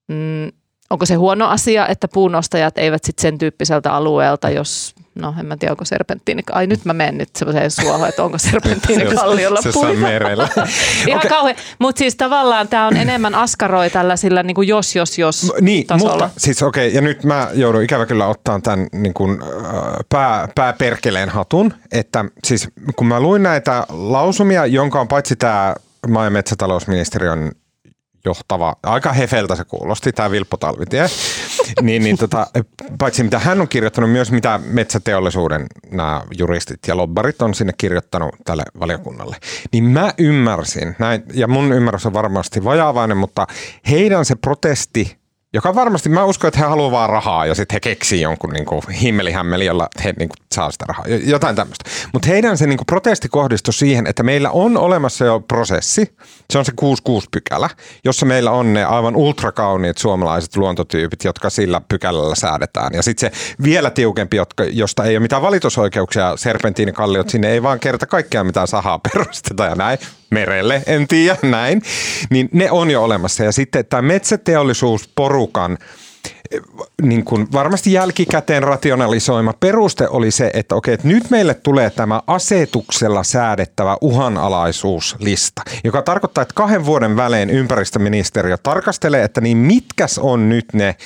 [0.09, 0.53] mm,
[0.91, 5.57] onko se huono asia, että puunostajat eivät sitten sen tyyppiseltä alueelta, jos, no en mä
[5.57, 9.71] tiedä, onko serpenttiini, ai nyt mä menen nyt semmoiseen suohon, että onko serpenttiini kalliolla se
[9.73, 9.95] puita.
[10.01, 10.49] merellä.
[11.07, 11.29] Ihan okay.
[11.29, 15.87] kauhean, mutta siis tavallaan tämä on enemmän askaroi tällaisilla niin kuin jos, jos, jos Niin,
[15.87, 16.13] tasolla.
[16.13, 19.39] mutta siis okei, okay, ja nyt mä joudun ikävä kyllä ottaa tämän niin kuin,
[20.09, 25.75] pää, pääperkeleen hatun, että siis kun mä luin näitä lausumia, jonka on paitsi tämä
[26.09, 27.53] maa- ja metsätalousministeriön
[28.25, 31.07] johtava, aika hefeltä se kuulosti, tämä Vilppo Talvitie,
[31.83, 32.47] niin, niin tota,
[32.99, 38.35] paitsi mitä hän on kirjoittanut, myös mitä metsäteollisuuden nämä juristit ja lobbarit on sinne kirjoittanut
[38.45, 39.37] tälle valiokunnalle,
[39.73, 43.47] niin mä ymmärsin, näin, ja mun ymmärrys on varmasti vajaavainen, mutta
[43.91, 45.18] heidän se protesti
[45.55, 48.67] joka varmasti, mä uskon, että he haluavat vaan rahaa ja sitten he keksii jonkun niin
[48.67, 51.05] kuin himmelihämmeli, jolla he niin kuin, saa sitä rahaa.
[51.07, 51.91] Jotain tämmöistä.
[52.13, 56.17] Mutta heidän se niin kuin, protesti kohdistui siihen, että meillä on olemassa jo prosessi,
[56.51, 57.71] se on se 66 pykälä,
[58.05, 62.95] jossa meillä on ne aivan ultrakauniit suomalaiset luontotyypit, jotka sillä pykälällä säädetään.
[62.95, 67.81] Ja sitten se vielä tiukempi, jotka, josta ei ole mitään valitusoikeuksia, serpentiinikalliot, sinne ei vaan
[67.81, 69.99] kerta kaikkea mitään sahaa perusteta ja näin,
[70.31, 71.83] merelle, en tiedä, näin.
[72.31, 73.45] Niin ne on jo olemassa.
[73.45, 75.79] Ja sitten tämä metsäteollisuusporukan
[77.03, 82.23] niin kuin varmasti jälkikäteen rationalisoima peruste oli se, että okei, että nyt meille tulee tämä
[82.27, 90.49] asetuksella säädettävä uhanalaisuuslista, joka tarkoittaa, että kahden vuoden välein ympäristöministeriö tarkastelee, että niin mitkäs on
[90.49, 90.97] nyt ne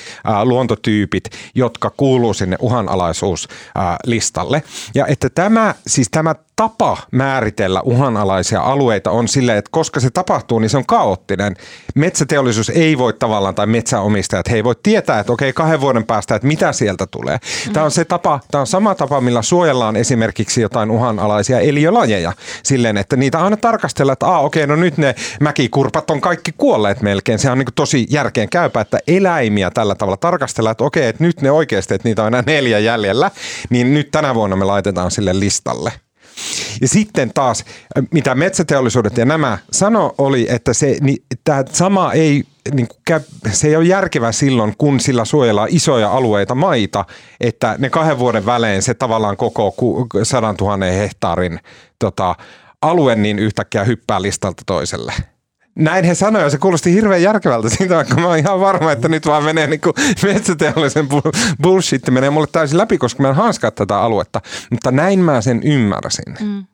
[0.44, 4.62] luontotyypit, jotka kuuluu sinne uhanalaisuuslistalle.
[4.94, 10.59] Ja että tämä, siis tämä tapa määritellä uhanalaisia alueita on silleen, että koska se tapahtuu,
[10.59, 11.57] niin se on kaoottinen.
[11.94, 16.35] Metsäteollisuus ei voi tavallaan, tai metsäomistajat, he ei voi tietää, että okei, kahden vuoden päästä,
[16.35, 17.38] että mitä sieltä tulee.
[17.72, 22.33] Tämä on se tapa, tämä on sama tapa, millä suojellaan esimerkiksi jotain uhanalaisia eliölajeja.
[22.62, 27.03] Silleen, että niitä aina tarkastellaan, että Aa, okei, no nyt ne mäkikurpat on kaikki kuolleet
[27.03, 27.38] melkein.
[27.38, 31.40] Se on niin tosi järkeen käypä, että eläimiä tällä tavalla tarkastellaan, että okei, että nyt
[31.40, 33.31] ne oikeasti, että niitä on enää neljä jäljellä,
[33.70, 35.92] niin nyt tänä vuonna me laitetaan sille listalle.
[36.81, 37.64] Ja sitten taas,
[38.11, 42.88] mitä metsäteollisuudet ja nämä sano oli, että se, niin, tämä sama ei, niin
[43.53, 47.05] se ei ole järkevä silloin, kun sillä suojellaan isoja alueita maita,
[47.40, 49.75] että ne kahden vuoden välein se tavallaan koko
[50.23, 51.61] sadan tuhannen hehtaarin
[51.99, 52.35] tota,
[52.83, 55.12] alue niin yhtäkkiä hyppää listalta toiselle.
[55.74, 59.26] Näin he sanoivat, se kuulosti hirveän järkevältä siitä, vaikka mä oon ihan varma, että nyt
[59.26, 61.08] vaan menee niin kuin metsäteollisen
[61.62, 64.40] bullshit menee mulle täysin läpi, koska mä en hanskaa tätä aluetta.
[64.70, 66.35] Mutta näin mä sen ymmärsin.
[66.40, 66.64] Mm.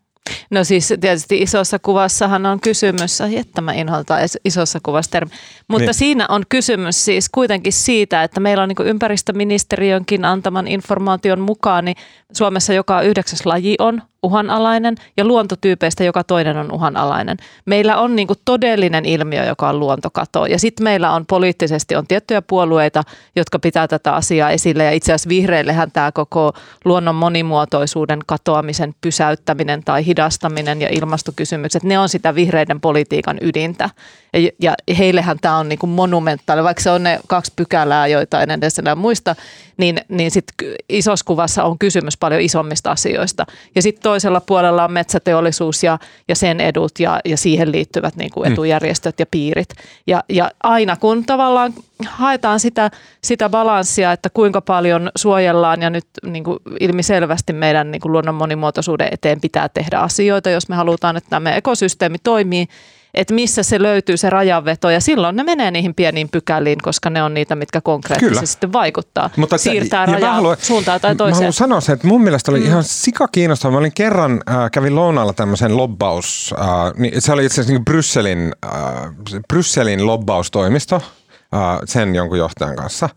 [0.50, 5.30] No siis tietysti isossa kuvassahan on kysymys, että mä inhoitan isossa kuvassa termi.
[5.68, 5.94] Mutta niin.
[5.94, 11.96] siinä on kysymys siis kuitenkin siitä, että meillä on niin ympäristöministeriönkin antaman informaation mukaan, niin
[12.32, 17.37] Suomessa joka yhdeksäs laji on uhanalainen ja luontotyypeistä joka toinen on uhanalainen.
[17.64, 20.46] Meillä on niin kuin todellinen ilmiö, joka on luontokato.
[20.46, 23.02] Ja sitten meillä on poliittisesti on tiettyjä puolueita,
[23.37, 26.52] jotka pitää tätä asiaa esille ja itse asiassa vihreillehän tämä koko
[26.85, 33.90] luonnon monimuotoisuuden katoamisen pysäyttäminen tai hidastaminen ja ilmastokysymykset, ne on sitä vihreiden politiikan ydintä.
[34.61, 38.50] Ja, heillehän tämä on niin kuin monumentaali, vaikka se on ne kaksi pykälää, joita en
[38.50, 39.37] edes enää muista,
[39.79, 40.45] niin, niin sit
[40.88, 43.47] isossa kuvassa on kysymys paljon isommista asioista.
[43.75, 48.31] Ja sitten toisella puolella on metsäteollisuus ja, ja sen edut ja, ja siihen liittyvät niin
[48.31, 48.53] kuin mm.
[48.53, 49.69] etujärjestöt ja piirit.
[50.07, 51.73] Ja, ja aina kun tavallaan
[52.09, 52.91] haetaan sitä,
[53.25, 58.35] sitä balanssia, että kuinka paljon suojellaan ja nyt niin kuin ilmiselvästi meidän niin kuin luonnon
[58.35, 62.67] monimuotoisuuden eteen pitää tehdä asioita, jos me halutaan, että tämä ekosysteemi toimii,
[63.18, 67.22] että missä se löytyy se rajanveto ja silloin ne menee niihin pieniin pykäliin, koska ne
[67.22, 69.31] on niitä, mitkä konkreettisesti sitten vaikuttaa.
[69.37, 71.35] Mutta Siirtää ja rajaa haluan, suuntaan tai toiseen.
[71.35, 72.66] Mä haluan sanoa se, että mun mielestä oli mm.
[72.66, 73.72] ihan sika kiinnostavaa.
[73.72, 77.85] Mä olin kerran, äh, kävin lounaalla tämmöisen lobbaus, äh, niin se oli itse asiassa niin
[77.85, 78.72] Brysselin, äh,
[79.48, 81.02] Brysselin lobbaustoimisto,
[81.84, 83.08] sen jonkun johtajan kanssa.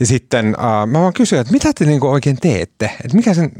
[0.00, 0.56] Ja sitten
[0.86, 2.90] mä vaan kysyin, että mitä te niinku oikein teette?
[3.04, 3.52] Että mikä, sen,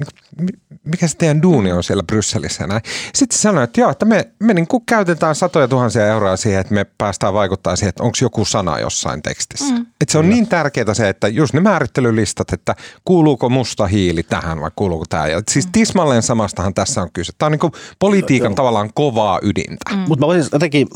[0.84, 2.66] mikä se teidän duuni on siellä Brysselissä?
[2.66, 2.82] Näin.
[3.14, 6.84] Sitten sanoi, että joo, että me, me niinku käytetään satoja tuhansia euroa siihen, että me
[6.98, 9.74] päästään vaikuttaa siihen, että onko joku sana jossain tekstissä.
[9.74, 9.86] Mm.
[10.00, 12.74] Että se on niin tärkeää se, että just ne määrittelylistat, että
[13.04, 15.26] kuuluuko musta hiili tähän vai kuuluuko tämä.
[15.26, 15.72] Ja siis mm.
[15.72, 17.32] tismalleen samastahan tässä on kyse.
[17.38, 19.90] Tämä on niinku politiikan no, tavallaan kovaa ydintä.
[19.90, 19.98] Mm.
[19.98, 20.88] Mutta mä voisin jotenkin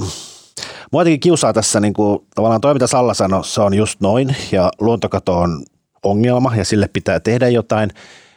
[0.92, 4.36] Mua jotenkin kiusaa tässä niin kuin, tavallaan toi, mitä Salla sanoi, se on just noin
[4.52, 5.64] ja luontokato on
[6.02, 7.90] ongelma ja sille pitää tehdä jotain,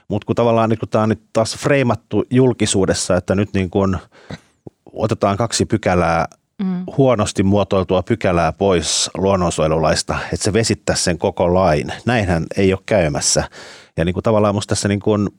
[0.07, 3.97] mutta kun tavallaan niin kun tämä on nyt taas freimattu julkisuudessa, että nyt niin kuin
[4.93, 6.25] otetaan kaksi pykälää
[6.63, 6.83] mm.
[6.97, 11.93] huonosti muotoiltua pykälää pois luonnonsuojelulaista, että se vesittää sen koko lain.
[12.05, 13.43] Näinhän ei ole käymässä.
[13.97, 15.29] Ja niin kuin tavallaan musta tässä niin kuin,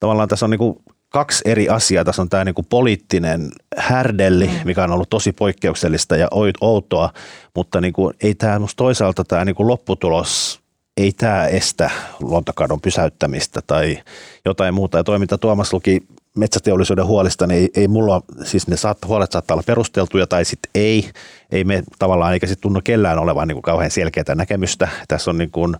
[0.00, 0.76] tavallaan tässä on niin kuin
[1.10, 2.04] kaksi eri asiaa.
[2.04, 4.60] Tässä on tämä niin kuin poliittinen härdelli, mm.
[4.64, 6.28] mikä on ollut tosi poikkeuksellista ja
[6.60, 7.10] outoa,
[7.54, 10.60] mutta niin kuin, ei tämä toisaalta tämä niin kuin lopputulos,
[10.96, 13.98] ei tämä estä luontokadon pysäyttämistä tai
[14.44, 14.98] jotain muuta.
[14.98, 16.00] Ja toi, mitä Tuomas luki
[16.36, 20.70] metsäteollisuuden huolista, niin ei, ei mulla, siis ne saat, huolet saattaa olla perusteltuja tai sitten
[20.74, 21.10] ei.
[21.52, 24.88] Ei me tavallaan, eikä sitten tunnu kellään olevan niin kuin kauhean selkeää näkemystä.
[25.08, 25.76] Tässä on niin kuin,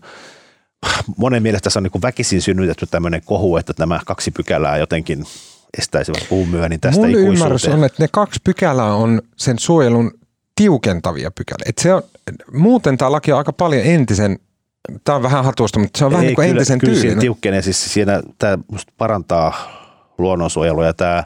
[1.17, 5.25] monen mielestä tässä on niin väkisin synnytetty tämmöinen kohu, että nämä kaksi pykälää jotenkin
[5.77, 10.11] estäisivät puun myönnin tästä Mun ymmärrys on, että ne kaksi pykälää on sen suojelun
[10.55, 11.65] tiukentavia pykäliä.
[11.65, 12.01] Et se on,
[12.53, 14.39] muuten tämä laki on aika paljon entisen,
[15.03, 17.11] tämä on vähän hatusta, mutta se on Ei, vähän niin kuin entisen kyllä tyylinen.
[17.11, 18.57] Kyllä tiukkenee, siis siinä tämä
[18.97, 19.53] parantaa
[20.17, 21.23] luonnonsuojelua ja tämä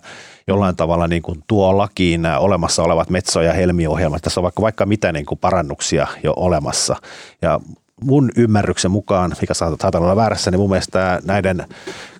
[0.47, 4.21] jollain tavalla niin kuin tuo lakiin nämä olemassa olevat metso- ja helmiohjelmat.
[4.21, 6.95] Tässä on vaikka, vaikka mitä niin kuin parannuksia jo olemassa.
[7.41, 7.59] Ja
[8.01, 11.65] mun ymmärryksen mukaan, mikä saattaa olla väärässä, niin mun mielestä näiden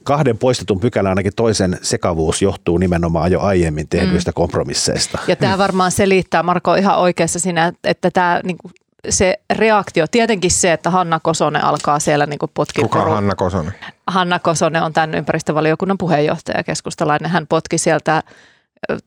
[0.04, 4.36] kahden poistetun pykälän ainakin toisen sekavuus johtuu nimenomaan jo aiemmin tehdyistä mm.
[4.36, 5.20] kompromisseista.
[5.28, 8.74] Ja tämä varmaan selittää, Marko ihan oikeassa siinä, että tämä niin kuin
[9.10, 12.82] se reaktio, tietenkin se, että Hanna Kosonen alkaa siellä niin potki.
[12.82, 13.74] Kuka on Hanna Kosonen?
[14.08, 17.32] Hanna Kosonen on tämän ympäristövaliokunnan puheenjohtaja keskustalainen.
[17.32, 18.24] Hän potki sieltä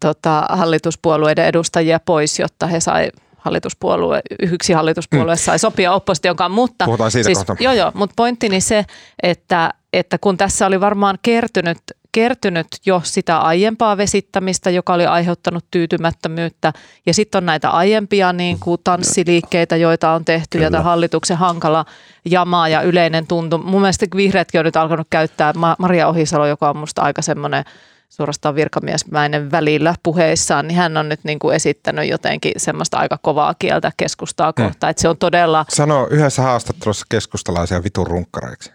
[0.00, 5.38] tota, hallituspuolueiden edustajia pois, jotta he sai hallituspuolue, yksi hallituspuolue mm.
[5.38, 7.56] sai sopia opposition mutta, Puhutaan siitä siis, kohta.
[7.60, 8.84] Joo, joo, mutta pointtini se,
[9.22, 11.78] että, että kun tässä oli varmaan kertynyt
[12.12, 16.72] kertynyt jo sitä aiempaa vesittämistä, joka oli aiheuttanut tyytymättömyyttä.
[17.06, 20.78] Ja sitten on näitä aiempia niin kuin tanssiliikkeitä, joita on tehty, Kyllä.
[20.78, 21.84] ja hallituksen hankala
[22.24, 23.58] jamaa ja yleinen tuntu.
[23.58, 27.64] Mun mielestä vihreätkin on nyt alkanut käyttää Maria Ohisalo, joka on musta aika semmoinen
[28.08, 33.54] suorastaan virkamiesmäinen välillä puheissaan, niin hän on nyt niin kuin esittänyt jotenkin semmoista aika kovaa
[33.58, 34.88] kieltä keskustaa kohtaan.
[34.88, 34.90] Mm.
[34.90, 35.64] Että se on todella...
[35.68, 38.72] Sano yhdessä haastattelussa keskustalaisia vitun runkkareiksi.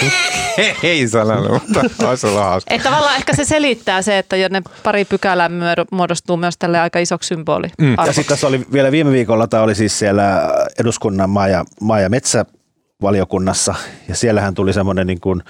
[0.82, 2.74] Ei sanonut, mutta olisi ollut hauska.
[2.74, 5.50] Että tavallaan ehkä se selittää se, että jo ne pari pykälää
[5.90, 7.68] muodostuu myös tälle aika isoksi symboli.
[7.78, 7.94] Mm.
[8.06, 10.42] Ja sitten tässä oli vielä viime viikolla, tämä oli siis siellä
[10.80, 13.74] eduskunnan maa- ja, maa- ja metsävaliokunnassa,
[14.08, 15.42] ja siellähän tuli semmoinen niin kuin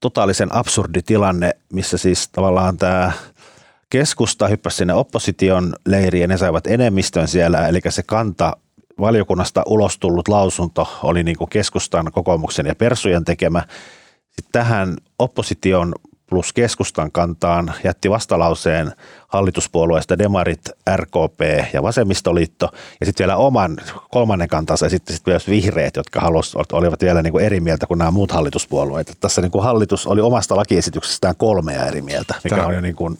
[0.00, 3.12] totaalisen absurdi tilanne, missä siis tavallaan tämä
[3.90, 8.56] keskusta hyppäsi sinne opposition leiriin ja ne saivat enemmistön siellä, eli se kanta
[9.00, 13.62] valiokunnasta ulos tullut lausunto oli niin kuin keskustan, kokoomuksen ja persujen tekemä.
[14.26, 15.94] Sitten tähän opposition
[16.28, 18.92] plus keskustan kantaan jätti vastalauseen
[19.28, 20.60] hallituspuolueesta Demarit,
[20.96, 21.40] RKP
[21.72, 22.68] ja Vasemmistoliitto
[23.00, 23.76] ja sitten vielä oman
[24.10, 27.86] kolmannen kantansa ja sitten sit myös vihreät, jotka halusivat, olivat vielä niin kuin eri mieltä
[27.86, 29.16] kuin nämä muut hallituspuolueet.
[29.20, 32.68] Tässä niin kuin hallitus oli omasta lakiesityksestään kolmea eri mieltä, mikä Tämä.
[32.68, 33.18] on jo niin kuin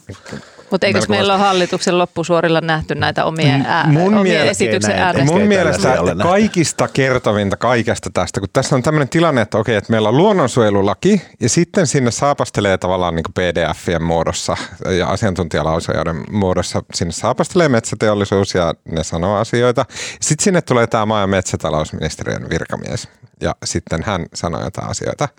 [0.71, 5.31] mutta eikö meillä ole hallituksen loppusuorilla nähty näitä omia, ää, mun omia esityksen äänestä?
[5.31, 10.09] Mun mielestä kaikista kertovinta kaikesta tästä, kun tässä on tämmöinen tilanne, että okei, että meillä
[10.09, 14.57] on luonnonsuojelulaki ja sitten sinne saapastelee tavallaan niin PDFien muodossa
[14.97, 19.85] ja asiantuntijalausojen muodossa, sinne saapastelee metsäteollisuus ja ne sanoo asioita.
[20.21, 23.07] Sitten sinne tulee tämä maa- ja metsätalousministeriön virkamies
[23.41, 25.29] ja sitten hän sanoo jotain asioita.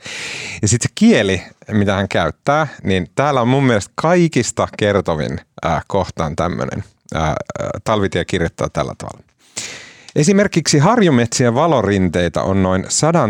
[0.62, 5.84] Ja sitten se kieli, mitä hän käyttää, niin täällä on mun mielestä kaikista kertovin äh,
[5.88, 6.84] kohtaan tämmöinen.
[7.16, 7.34] Äh,
[7.84, 9.30] Talvitie kirjoittaa tällä tavalla.
[10.16, 13.28] Esimerkiksi harjumetsien valorinteitä on noin 100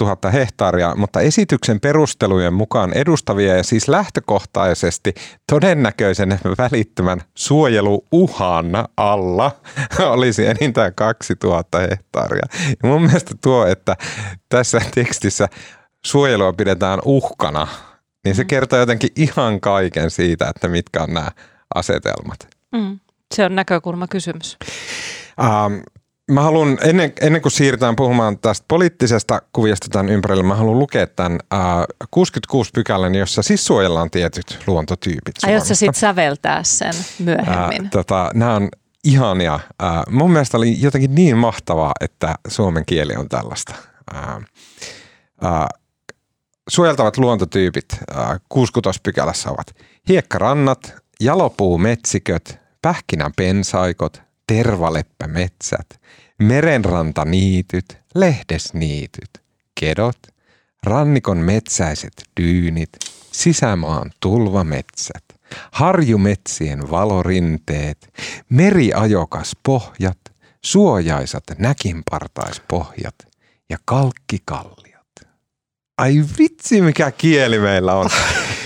[0.00, 5.14] 000 hehtaaria, mutta esityksen perustelujen mukaan edustavia ja siis lähtökohtaisesti
[5.52, 9.50] todennäköisen välittömän suojeluuhan alla
[10.14, 12.46] olisi enintään 2000 hehtaaria.
[12.82, 13.96] Ja mun mielestä tuo, että
[14.48, 15.48] tässä tekstissä
[16.06, 17.66] suojelua pidetään uhkana,
[18.24, 18.46] niin se mm.
[18.46, 21.30] kertoo jotenkin ihan kaiken siitä, että mitkä on nämä
[21.74, 22.48] asetelmat.
[22.72, 23.00] Mm.
[23.34, 24.58] Se on näkökulmakysymys.
[25.40, 25.74] Ähm,
[26.30, 31.06] mä haluan, ennen, ennen kuin siirrytään puhumaan tästä poliittisesta kuviosta tämän ympärillä, mä haluan lukea
[31.06, 31.60] tämän äh,
[32.10, 35.34] 66 pykälän, jossa siis suojellaan tietyt luontotyypit.
[35.42, 37.84] Aiotko sitten säveltää sen myöhemmin?
[37.84, 38.68] Äh, tota, nämä on
[39.04, 39.54] ihania.
[39.54, 43.74] Äh, mun mielestä oli jotenkin niin mahtavaa, että suomen kieli on tällaista.
[44.14, 44.36] Äh,
[45.44, 45.66] äh,
[46.68, 49.76] suojeltavat luontotyypit äh, 66 pykälässä ovat
[50.08, 56.00] hiekkarannat, jalopuumetsiköt, pähkinänpensaikot, tervaleppämetsät,
[56.38, 59.30] merenrantaniityt, lehdesniityt,
[59.80, 60.18] kedot,
[60.82, 62.90] rannikon metsäiset dyynit,
[63.32, 65.24] sisämaan tulvametsät,
[65.72, 68.14] harjumetsien valorinteet,
[68.48, 70.18] meriajokas pohjat,
[70.64, 73.14] suojaisat näkinpartaispohjat
[73.70, 74.91] ja kalkkikalliot.
[75.98, 78.10] Ai vitsi, mikä kieli meillä on.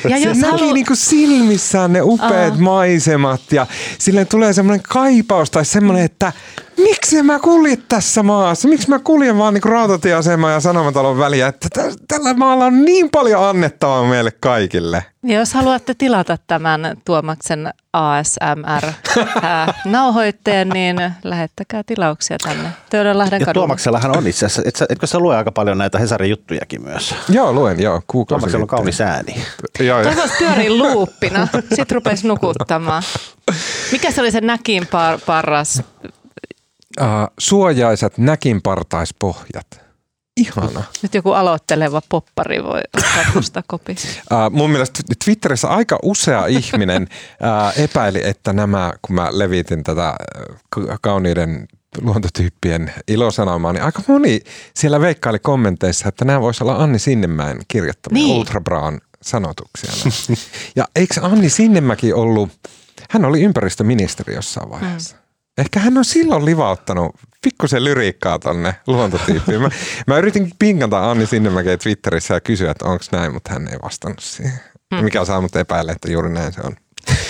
[0.09, 0.73] Ja se jos näki halu...
[0.73, 2.61] niinku silmissään ne upeat uh.
[2.61, 3.67] maisemat ja
[3.99, 6.33] sille tulee semmoinen kaipaus tai semmoinen, että
[6.77, 8.69] miksi mä kulje tässä maassa?
[8.69, 11.47] Miksi mä kuljen vaan niinku rautatieaseman ja sanomatalon väliä?
[11.47, 11.69] Että
[12.09, 15.05] tällä maalla on niin paljon annettavaa meille kaikille.
[15.23, 23.55] Jos haluatte tilata tämän Tuomaksen ASMR-nauhoitteen, niin lähettäkää tilauksia tänne Töölönlahden kadulle.
[23.55, 27.15] Tuomaksellahan on itse asiassa, et sä, etkö sä lue aika paljon näitä Hesarin juttujakin myös?
[27.29, 28.03] Joo, luen, joo.
[28.29, 29.35] Tuomaksella on kaunis ääni.
[29.81, 33.03] Joo, Toivoisi pyörii luuppina, sitten rupesi nukuttamaan.
[33.93, 35.83] Mikä se oli se näkin par, paras?
[37.01, 39.87] Uh, suojaiset näkinpartaispohjat.
[40.37, 40.83] Ihana.
[41.03, 42.81] Nyt joku aloitteleva poppari voi
[43.39, 44.09] ottaa kopissa.
[44.33, 50.17] Uh, mun mielestä Twitterissä aika usea ihminen uh, epäili, että nämä, kun mä levitin tätä
[51.01, 51.69] kauniiden
[52.03, 54.41] luontotyyppien ilosanomaa, niin aika moni
[54.75, 58.37] siellä veikkaili kommenteissa, että nämä voisi olla Anni Sinnemäen kirjoittamia niin.
[58.37, 59.91] Ultra Brown sanotuksia.
[60.77, 62.51] ja eikö Anni Sinnemäki ollut,
[63.11, 65.17] hän oli ympäristöministeri jossain vaiheessa.
[65.17, 65.26] Mm.
[65.59, 69.63] Ehkä hän on silloin livauttanut pikkusen lyriikkaa tonne luontotyyppiin.
[69.63, 69.71] Mä,
[70.07, 74.21] mä yritin pinkata Anni Sinnemäkeä Twitterissä ja kysyä, että onko näin, mutta hän ei vastannut
[74.21, 74.61] siihen.
[74.91, 75.05] Mm.
[75.05, 76.77] Mikä saa mut epäillä, että juuri näin se on.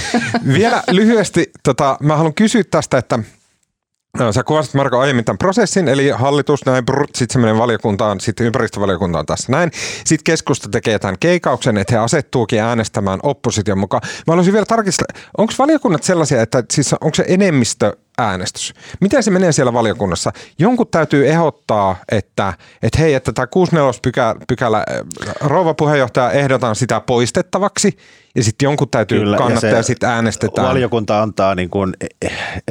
[0.58, 3.18] Vielä lyhyesti, tota, mä haluan kysyä tästä, että–
[4.18, 6.84] No, sä kuvasit Marko aiemmin tämän prosessin, eli hallitus näin,
[7.14, 9.70] sitten se menee valiokuntaan, sitten ympäristövaliokuntaan tässä näin.
[10.04, 14.02] Sitten keskusta tekee tämän keikauksen, että he asettuukin äänestämään opposition mukaan.
[14.04, 15.06] Mä haluaisin vielä tarkistaa,
[15.38, 18.74] onko valiokunnat sellaisia, että siis onko se enemmistö äänestys.
[19.00, 20.32] Miten se menee siellä valiokunnassa?
[20.58, 22.52] Jonkun täytyy ehdottaa, että,
[22.82, 24.84] että hei, että tämä 64 pykälä, pykälä
[25.40, 27.96] rouva puheenjohtaja ehdotan sitä poistettavaksi
[28.34, 30.68] ja sitten jonkun täytyy Kyllä, kannattaa ja, ja sitten äänestetään.
[30.68, 32.30] Valiokunta antaa, niin kuin, e, e,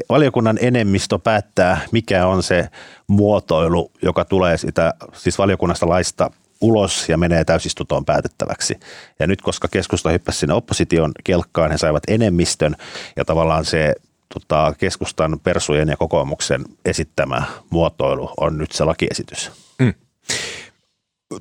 [0.10, 2.70] valiokunnan enemmistö päättää, mikä on se
[3.08, 6.32] muotoilu, joka tulee sitä, siis valiokunnasta laista
[6.62, 8.80] ulos ja menee täysistuntoon päätettäväksi.
[9.20, 12.76] Ja nyt koska keskusta hyppäsi sinne opposition kelkkaan, he saivat enemmistön
[13.16, 13.96] ja tavallaan se
[14.34, 19.52] tota, keskustan, persujen ja kokoomuksen esittämä muotoilu on nyt se lakiesitys.
[19.80, 19.94] Mm.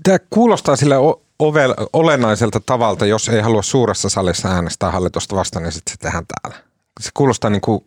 [0.03, 0.94] Tämä kuulostaa sille
[1.38, 6.25] ovel, olennaiselta tavalta, jos ei halua suuressa salissa äänestää hallitusta vastaan, niin sitten se tehdään
[6.27, 6.64] täällä.
[7.01, 7.85] Se kuulostaa niin kuin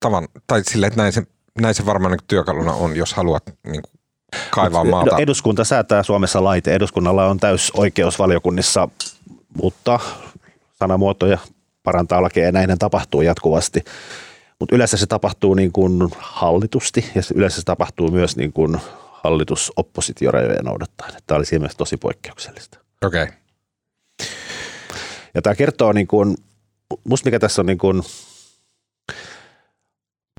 [0.00, 1.22] tavan, tai sille, että näin se,
[1.60, 4.00] näin se varmaan niin työkaluna on, jos haluat niin kuin
[4.50, 5.10] kaivaa maata.
[5.10, 6.74] No, eduskunta säätää Suomessa laite.
[6.74, 8.88] Eduskunnalla on täys oikeus valiokunnissa
[9.56, 10.00] muuttaa
[10.78, 11.38] sanamuotoja,
[11.82, 13.84] parantaa lakeja ja näin tapahtuu jatkuvasti.
[14.58, 18.76] Mutta yleensä se tapahtuu niin kuin hallitusti ja yleensä se tapahtuu myös niin kuin
[19.10, 21.12] hallitus-oppositiorajoja noudattaen.
[21.26, 22.78] Tämä oli siinä tosi poikkeuksellista.
[23.04, 23.22] Okei.
[23.22, 23.36] Okay.
[25.34, 26.36] Ja tämä kertoo niin kuin,
[27.04, 28.02] musta mikä tässä on niin kuin,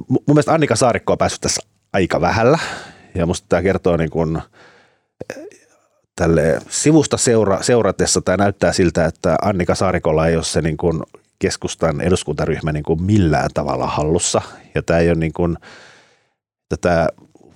[0.10, 1.62] mun mielestä Annika Saarikko on päässyt tässä
[1.94, 2.60] aika vähällä
[3.16, 4.42] ja musta tämä kertoo niin kuin,
[6.16, 11.04] tälle sivusta seura, seuratessa tämä näyttää siltä, että Annika Saarikolla ei ole se niin kuin
[11.44, 14.42] keskustan eduskuntaryhmä niin kuin millään tavalla hallussa.
[14.76, 15.58] Ja tämä ei ole niin kuin,
[16.70, 17.08] tätä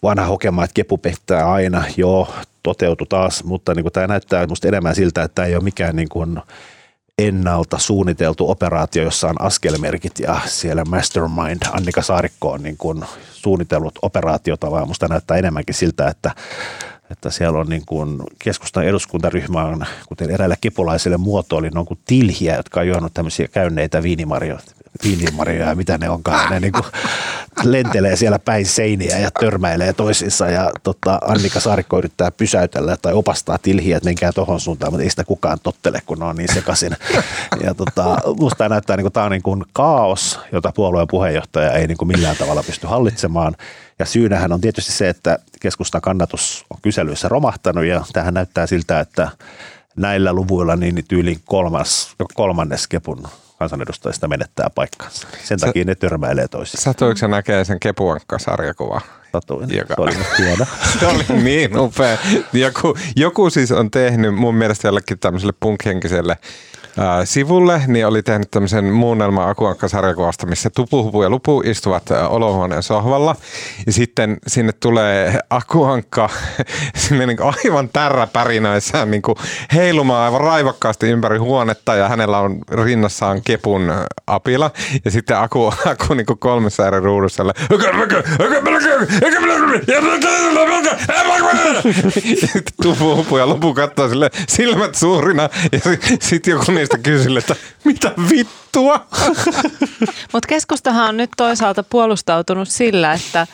[0.04, 2.28] vanha hokema, että kepu pettää aina, joo,
[2.64, 5.96] toteutu taas, mutta niin kuin tämä näyttää minusta enemmän siltä, että tämä ei ole mikään
[5.96, 6.40] niin kuin
[7.18, 14.00] ennalta suunniteltu operaatio, jossa on askelmerkit ja siellä mastermind Annika Saarikko on niin kuin suunnitellut
[14.02, 16.32] operaatiota, vaan minusta näyttää enemmänkin siltä, että
[17.12, 22.56] että siellä on niin kuin keskustan eduskuntaryhmä on, kuten eräillä kepulaisille muotoili, on kuin tilhiä,
[22.56, 24.60] jotka on juonut tämmöisiä käynneitä viinimarjoja,
[25.04, 26.52] viinimarjoja ja mitä ne onkaan.
[26.52, 26.86] Ne niin kuin
[27.64, 33.58] lentelee siellä päin seiniä ja törmäilee toisissa ja tota, Annika Saarikko yrittää pysäytellä tai opastaa
[33.58, 36.92] tilhiä, että menkää tohon suuntaan, mutta ei sitä kukaan tottele, kun ne on niin sekaisin.
[37.64, 41.72] Ja tota, musta tämä näyttää, niin kuin, tämä on niin kuin kaos, jota puolueen puheenjohtaja
[41.72, 43.56] ei niin kuin millään tavalla pysty hallitsemaan.
[44.00, 49.00] Ja syynähän on tietysti se, että keskustan kannatus on kyselyissä romahtanut ja tähän näyttää siltä,
[49.00, 49.30] että
[49.96, 53.28] näillä luvuilla niin tyyliin kolmas, kolmannes Kepun
[53.60, 55.28] kansanedustajista menettää paikkansa.
[55.44, 56.84] Sen takia ne törmäilee toisiaan.
[56.84, 59.02] Satuiko se näkee sen Kepuankka-sarjakuva?
[59.32, 59.76] Satuin.
[59.76, 59.96] Joka...
[59.96, 60.66] Se oli hieno.
[61.00, 62.18] se oli niin upea.
[62.54, 66.38] Joku, joku siis on tehnyt mun mielestä jollekin tämmöiselle punkhenkiselle
[67.24, 73.36] sivulle, niin oli tehnyt tämmöisen muunnelman Akuankka-sarjakuvasta, missä Tupuhupu ja Lupu istuvat olohuoneen sohvalla.
[73.86, 76.30] Ja sitten sinne tulee Akuankka
[76.96, 79.22] sinne niin aivan tärräpärinöissään niin
[79.74, 83.94] heilumaan aivan raivokkaasti ympäri huonetta ja hänellä on rinnassaan kepun
[84.28, 84.72] apila.
[85.06, 87.44] Ja sitten Aku, Aku niin kolmessa eri ruudussa
[92.82, 95.80] Tupuhupu ja Lupu katsoo sille silmät suurina ja
[96.20, 99.06] sitten joku niin ihmistä kysille, että mitä vittua?
[100.34, 103.48] Mutta keskustahan on nyt toisaalta puolustautunut sillä, että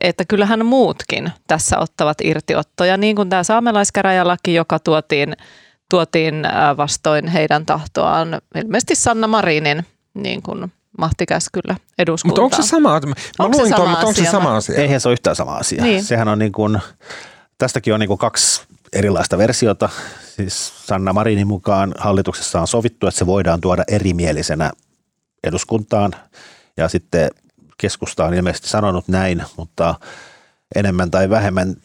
[0.00, 5.36] että kyllähän muutkin tässä ottavat irtiottoja, niin kuin tämä saamelaiskäräjälaki, joka tuotiin,
[5.90, 12.44] tuotiin äh, vastoin heidän tahtoaan, ilmeisesti Sanna Marinin niin kuin mahtikäskyllä eduskuntaan.
[12.44, 13.00] Mutta onko se sama?
[13.00, 14.80] Mä onko luin se sama mutta onko se sama asia?
[14.80, 15.82] Eihän se ole yhtään sama asia.
[15.82, 16.04] Niin.
[16.04, 16.78] Sehän on niin kuin,
[17.58, 19.88] tästäkin on niin kuin kaksi erilaista versiota.
[20.36, 24.70] Siis Sanna Marinin mukaan hallituksessa on sovittu, että se voidaan tuoda erimielisenä
[25.44, 26.12] eduskuntaan
[26.76, 27.30] ja sitten
[27.78, 29.94] keskusta on ilmeisesti sanonut näin, mutta
[30.74, 31.76] enemmän tai vähemmän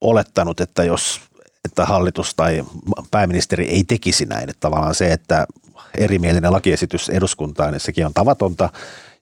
[0.00, 1.20] olettanut, että jos
[1.64, 2.64] että hallitus tai
[3.10, 5.46] pääministeri ei tekisi näin, että tavallaan se, että
[5.98, 8.68] erimielinen lakiesitys eduskuntaan, niin sekin on tavatonta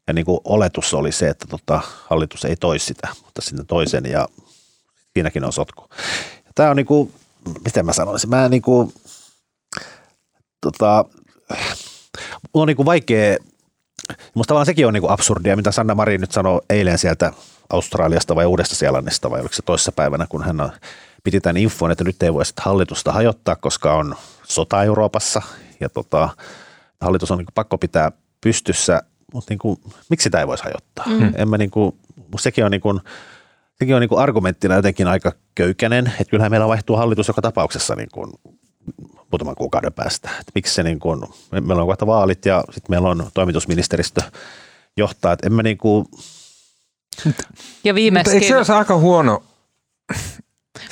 [0.07, 4.05] ja niin kuin oletus oli se, että tota, hallitus ei toisi sitä, mutta sinne toisen
[4.05, 4.29] ja
[5.13, 5.89] siinäkin on sotku.
[6.55, 7.13] Tämä on niinku,
[7.65, 8.93] miten mä sanoisin, mä niinku,
[10.61, 11.05] tota,
[12.55, 13.37] mulla on niinku vaikea,
[14.35, 17.33] musta tavallaan sekin on niinku absurdia, mitä Sanna Marin nyt sanoi eilen sieltä
[17.71, 20.73] Australiasta vai Uudesta Seelannista vai oliko se toissa päivänä, kun hän
[21.25, 24.15] piti tämän infon, että nyt ei voi hallitusta hajottaa, koska on
[24.49, 25.43] sota Euroopassa
[25.81, 26.29] ja tota,
[27.01, 31.07] hallitus on niinku pakko pitää pystyssä, mutta niinku, miksi sitä ei voisi hajottaa?
[31.07, 31.33] Mm.
[31.37, 31.99] En mä niinku,
[32.41, 33.01] sekin on niinku,
[33.79, 37.95] sekin on niin kuin argumenttina jotenkin aika köykäinen, että kyllähän meillä vaihtuu hallitus joka tapauksessa
[37.95, 38.33] niin kuin
[39.31, 40.31] muutaman kuukauden päästä.
[40.31, 44.23] Että miksi se niin kuin, meillä on kohta vaalit ja sitten meillä on toimitusministeristö
[44.97, 46.07] johtaa, että en mä niin kuin...
[47.85, 48.35] Ja viimeksi...
[48.35, 49.43] Eikö se ole aika huono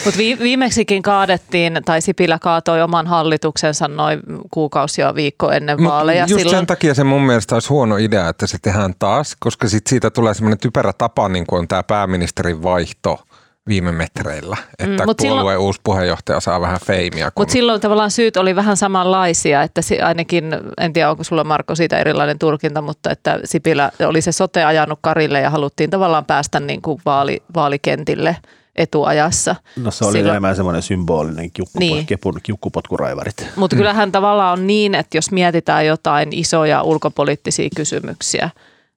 [0.05, 5.91] mutta vi- viimeksikin kaadettiin, tai Sipilä kaatoi oman hallituksensa noin kuukausi ja viikko ennen Mut
[5.93, 6.25] vaaleja.
[6.29, 6.57] Just silloin...
[6.57, 10.11] sen takia se mun mielestä olisi huono idea, että se tehdään taas, koska sit siitä
[10.11, 13.19] tulee semmoinen typerä tapa, niin kuin on tämä pääministerin vaihto–
[13.67, 17.31] viime metreillä, että mm, puolueen silloin, uusi puheenjohtaja saa vähän feimiä.
[17.31, 17.43] Kun...
[17.43, 20.45] Mutta silloin tavallaan syyt oli vähän samanlaisia, että si, ainakin,
[20.81, 24.99] en tiedä onko sulla Marko siitä erilainen tulkinta, mutta että Sipilä oli se sote ajanut
[25.03, 28.37] karille ja haluttiin tavallaan päästä niin kuin vaali, vaalikentille
[28.77, 29.57] etuajassa.
[29.77, 32.07] No se oli Silloin, enemmän semmoinen symbolinen kiukkupo, niin.
[32.07, 33.47] kepun, kiukkupotkuraivarit.
[33.57, 38.51] Mutta kyllähän tavallaan on niin, että jos mietitään jotain isoja ulkopoliittisia kysymyksiä,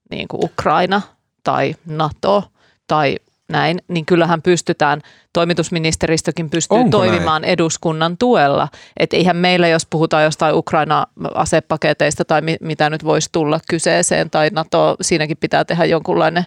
[0.09, 1.01] niin kuin Ukraina
[1.43, 2.43] tai NATO
[2.87, 3.15] tai
[3.49, 5.01] näin, niin kyllähän pystytään,
[5.33, 7.53] toimitusministeristökin pystyy Onko toimimaan näin?
[7.53, 8.67] eduskunnan tuella.
[8.97, 14.49] Että eihän meillä, jos puhutaan jostain Ukraina-asepaketeista tai mi- mitä nyt voisi tulla kyseeseen tai
[14.53, 16.45] NATO, siinäkin pitää tehdä jonkunlainen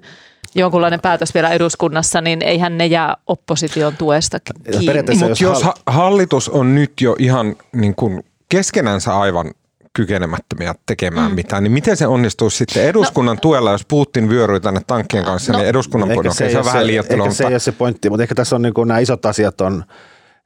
[0.55, 5.17] jonkunlainen päätös vielä eduskunnassa, niin eihän ne jää opposition tuesta kiinni.
[5.19, 9.51] Mutta jos ha- hallitus on nyt jo ihan niin kuin keskenänsä aivan
[9.93, 11.35] kykenemättömiä tekemään mm.
[11.35, 15.53] mitään, niin miten se onnistuu sitten eduskunnan no, tuella, jos Putin vyöryy tänne tankkien kanssa,
[15.53, 16.91] no, niin eduskunnan puolella se, se on vähän.
[16.91, 19.61] Ehkä se ei ole se pointti, mutta ehkä tässä on niin kuin nämä isot asiat
[19.61, 19.85] on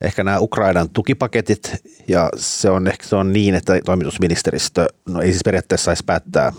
[0.00, 1.76] ehkä nämä Ukrainan tukipaketit,
[2.08, 6.52] ja se on ehkä se on niin, että toimitusministeristö no ei siis periaatteessa saisi päättää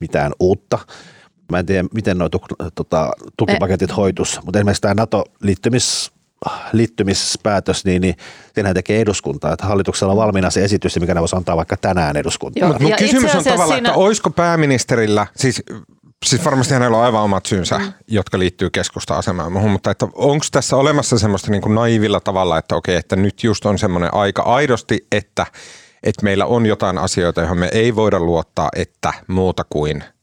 [0.00, 0.78] mitään uutta.
[1.50, 2.28] Mä en tiedä, miten nuo
[2.74, 6.12] tota, tukipaketit hoitus, mutta esimerkiksi tämä NATO-liittymis
[6.72, 8.14] liittymispäätös, niin, niin
[8.54, 9.52] senhän tekee eduskunta.
[9.52, 12.72] Että hallituksella on valmiina se esitys, mikä ne voisi antaa vaikka tänään eduskuntaan.
[12.72, 13.88] Mutta ja kysymys on tavallaan, siinä...
[13.88, 15.62] että olisiko pääministerillä, siis
[16.24, 17.92] Siis varmasti hänellä on aivan omat syynsä, mm.
[18.08, 22.76] jotka liittyy keskusta-asemaan muuhun, mutta että onko tässä olemassa semmoista niin kuin naivilla tavalla, että
[22.76, 25.46] okei, että nyt just on semmoinen aika aidosti, että,
[26.02, 30.04] että meillä on jotain asioita, joihin me ei voida luottaa, että muuta kuin–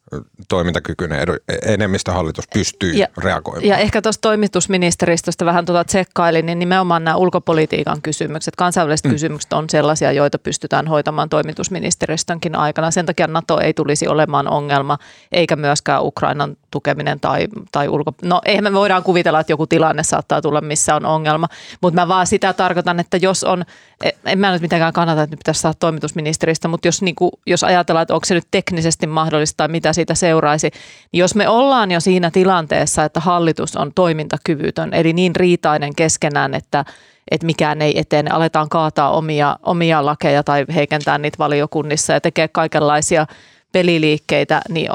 [0.49, 1.19] toimintakykyinen
[1.65, 3.67] enemmistöhallitus pystyy ja, reagoimaan.
[3.67, 9.11] Ja ehkä tuosta toimitusministeristöstä vähän tuota tsekkailin, niin nimenomaan nämä ulkopolitiikan kysymykset, kansainväliset mm.
[9.11, 12.91] kysymykset on sellaisia, joita pystytään hoitamaan toimitusministeristönkin aikana.
[12.91, 14.97] Sen takia NATO ei tulisi olemaan ongelma,
[15.31, 18.11] eikä myöskään Ukrainan tukeminen tai, tai ulko...
[18.21, 21.47] No eihän me voidaan kuvitella, että joku tilanne saattaa tulla, missä on ongelma,
[21.81, 23.63] mutta mä vaan sitä tarkoitan, että jos on,
[24.03, 27.31] e, en mä nyt mitenkään kannata, että nyt pitäisi saada toimitusministeristä, mutta jos, niin kuin,
[27.47, 30.71] jos ajatellaan, että onko se nyt teknisesti mahdollista tai mitä siitä seuraisi,
[31.11, 36.53] niin jos me ollaan jo siinä tilanteessa, että hallitus on toimintakyvytön, eli niin riitainen keskenään,
[36.53, 36.85] että
[37.31, 42.47] että mikään ei etene, aletaan kaataa omia, omia lakeja tai heikentää niitä valiokunnissa ja tekee
[42.47, 43.27] kaikenlaisia
[43.71, 44.89] peliliikkeitä, niin,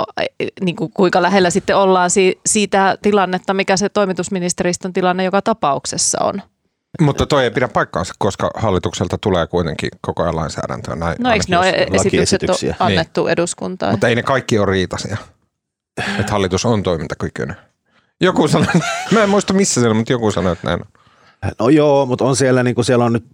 [0.60, 2.10] niin kuin kuinka lähellä sitten ollaan
[2.46, 6.42] siitä tilannetta, mikä se toimitusministeristön tilanne joka tapauksessa on.
[7.00, 10.96] Mutta toi ei pidä paikkaansa, koska hallitukselta tulee kuitenkin koko ajan lainsäädäntöä.
[10.96, 13.32] Näin, no eikö ne ole esitykset on annettu niin.
[13.32, 13.92] eduskuntaan?
[13.92, 15.16] Mutta ei ne kaikki ole riitaisia,
[16.20, 17.56] että hallitus on toimintakykyinen.
[18.20, 18.66] Joku sanoi,
[19.12, 20.86] mä en muista missä se on, mutta joku sanoi, että näin on.
[21.58, 23.24] No joo, mutta on siellä, niin kuin siellä on nyt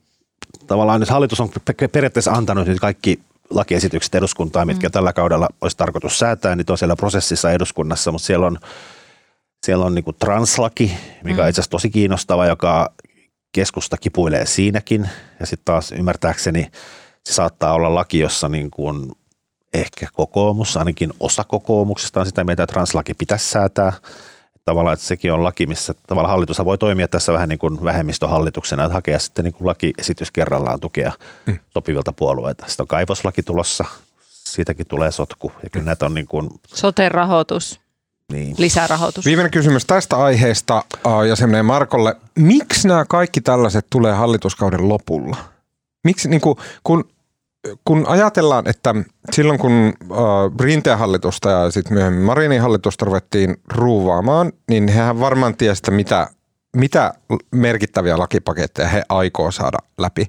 [0.66, 1.50] tavallaan nyt hallitus on
[1.92, 4.92] periaatteessa antanut nyt kaikki lakiesitykset eduskuntaan, mitkä mm.
[4.92, 8.58] tällä kaudella olisi tarkoitus säätää, niin on siellä prosessissa eduskunnassa, mutta siellä on,
[9.62, 11.42] siellä on niin kuin translaki, mikä mm.
[11.42, 12.92] on itse asiassa tosi kiinnostava, joka
[13.54, 15.08] keskusta kipuilee siinäkin.
[15.40, 16.70] Ja sitten taas ymmärtääkseni
[17.24, 19.12] se saattaa olla laki, jossa niin kuin
[19.74, 23.92] ehkä kokoomus, ainakin osa kokoomuksesta on sitä mieltä, että translaki pitäisi säätää–
[24.64, 28.84] tavallaan, että sekin on laki, missä tavallaan hallitus voi toimia tässä vähän niin kuin vähemmistöhallituksena,
[28.84, 31.12] että hakea sitten niin kuin lakiesitys kerrallaan tukea
[31.46, 31.58] mm.
[31.70, 32.64] sopivilta puolueita.
[32.68, 33.84] Sitten on kaivoslaki tulossa,
[34.30, 35.52] siitäkin tulee sotku.
[35.62, 36.50] Ja kyllä näitä on niin kuin...
[36.66, 37.80] Sote-rahoitus.
[38.32, 38.54] Niin.
[38.58, 39.24] Lisärahoitus.
[39.24, 40.84] Viimeinen kysymys tästä aiheesta
[41.28, 42.16] ja se menee Markolle.
[42.38, 45.36] Miksi nämä kaikki tällaiset tulee hallituskauden lopulla?
[46.04, 47.04] Miksi, niin kuin, kun
[47.84, 48.94] kun ajatellaan, että
[49.32, 50.18] silloin kun äh,
[50.60, 56.28] Rinteen hallitusta ja sitten myöhemmin Marinin hallitusta ruvettiin ruuvaamaan, niin hehän varmaan tiesivät, mitä,
[56.76, 57.14] mitä
[57.50, 60.26] merkittäviä lakipaketteja he aikoo saada läpi.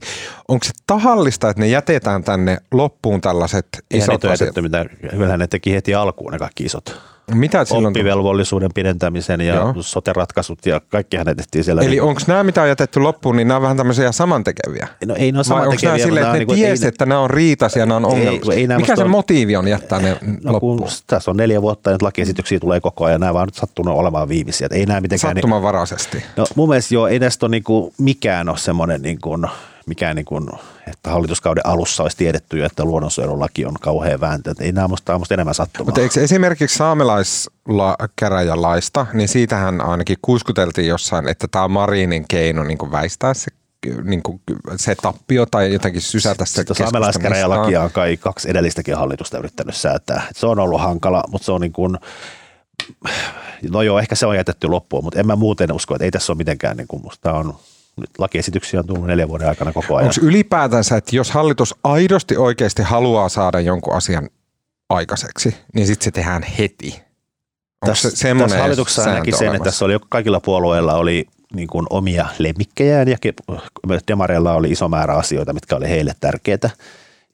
[0.48, 4.56] Onko se tahallista, että ne jätetään tänne loppuun tällaiset isot ne asiat?
[4.62, 7.02] Mitä, kyllähän ne teki heti alkuun ne kaikki isot.
[7.34, 9.74] Mitä silloin Oppivelvollisuuden pidentämisen ja Joo.
[9.80, 11.82] sote-ratkaisut ja kaikki hänet tehtiin siellä.
[11.82, 14.88] Eli onko nämä, mitä on jätetty loppuun, niin nämä on vähän tämmöisiä samantekeviä?
[15.06, 15.90] No ei ne ole samantekeviä.
[15.92, 18.54] Onko nämä silleen, että ne niin tiesi, että nämä on riitaisia, nämä on ongelmia?
[18.54, 19.10] Ei, ei Mikä se on...
[19.10, 20.78] motiivi on jättää ne no, loppuun?
[20.78, 24.30] Kun tässä on neljä vuotta, nyt lakiesityksiä tulee koko ajan, nämä vaan nyt sattunut olemaan
[24.30, 24.68] viimeisiä.
[24.72, 25.36] Ei nämä mitenkään...
[25.36, 26.24] Sattumanvaraisesti.
[26.38, 29.48] No mun mielestä joo, ei näistä ole niin kuin, mikään ole semmoinen niin kuin,
[29.88, 30.50] mikään niin kuin,
[30.88, 34.54] että hallituskauden alussa olisi tiedetty jo, että luonnonsuojelulaki on kauhean vääntö.
[34.60, 35.86] Ei nämä musta, musta enemmän sattumaa.
[35.86, 42.78] Mutta eikö esimerkiksi saamelaiskäräjälaista, niin siitähän ainakin kuiskuteltiin jossain, että tämä on Marinin keino niin
[42.78, 43.52] kuin väistää se
[44.04, 44.42] niin kuin
[44.76, 50.28] se tappio tai jotenkin sysätä se Saamelaiskäräjälakia on kai kaksi edellistäkin hallitusta yrittänyt säätää.
[50.36, 51.98] Se on ollut hankala, mutta se on niin kuin,
[53.70, 56.34] no joo, ehkä se on jätetty loppuun, mutta en mä muuten usko, että ei tässä
[56.34, 57.56] ole mitenkään, niin kuin musta on
[57.98, 60.08] nyt lakiesityksiä on tullut neljän vuoden aikana koko ajan.
[60.08, 64.30] Onko ylipäätänsä, että jos hallitus aidosti oikeasti haluaa saada jonkun asian
[64.90, 67.06] aikaiseksi, niin sitten se tehdään heti?
[67.86, 72.26] tässä, se tässä hallituksessa näki sen, että tässä oli kaikilla puolueilla oli niin kuin omia
[72.40, 73.18] lemmikkejään ja
[74.08, 76.70] demareilla oli iso määrä asioita, mitkä oli heille tärkeitä.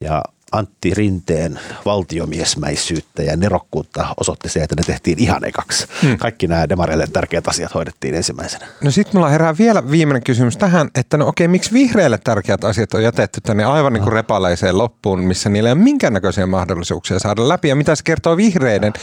[0.02, 5.88] Ja Antti Rinteen valtiomiesmäisyyttä ja nerokkuutta osoitti se, että ne tehtiin ihan ekaksi.
[6.02, 6.18] Hmm.
[6.18, 8.68] Kaikki nämä demareille tärkeät asiat hoidettiin ensimmäisenä.
[8.84, 12.94] No sitten mulla herää vielä viimeinen kysymys tähän, että no okei, miksi vihreille tärkeät asiat
[12.94, 17.48] on jätetty tänne aivan niin kuin repaleiseen loppuun, missä niillä ei ole minkäännäköisiä mahdollisuuksia saada
[17.48, 18.94] läpi ja mitä se kertoo vihreiden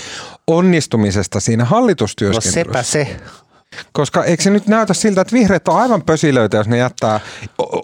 [0.47, 2.61] onnistumisesta siinä hallitustyöskentelyssä?
[2.61, 3.17] No sepä se.
[3.93, 7.21] Koska eikö se nyt näytä siltä, että vihreät on aivan pösilöitä, jos ne jättää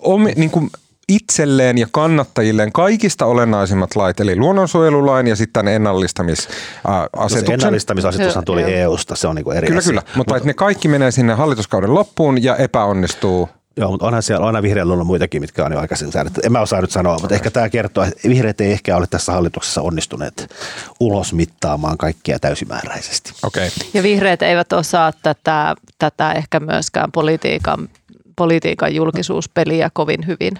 [0.02, 0.70] omi, niin kuin
[1.08, 7.44] itselleen ja kannattajilleen kaikista olennaisimmat lait, eli luonnonsuojelulain ja sitten ennallistamisasetuksen.
[7.46, 9.90] No ennallistamisasetushan tuli EU-sta, se on niin eri Kyllä, asia.
[9.90, 14.62] kyllä, mutta ne kaikki menee sinne hallituskauden loppuun ja epäonnistuu Joo, mutta onhan siellä aina
[14.62, 16.40] vihreillä ollut muitakin, mitkä on jo aikaisemmin säädetty.
[16.44, 19.32] En mä osaa nyt sanoa, mutta ehkä tämä kertoo, että vihreät ei ehkä ole tässä
[19.32, 20.54] hallituksessa onnistuneet
[21.00, 23.32] ulos mittaamaan kaikkia täysimääräisesti.
[23.42, 23.68] Okay.
[23.94, 27.88] Ja vihreät eivät osaa tätä, tätä ehkä myöskään politiikan,
[28.36, 30.58] politiikan julkisuuspeliä kovin hyvin.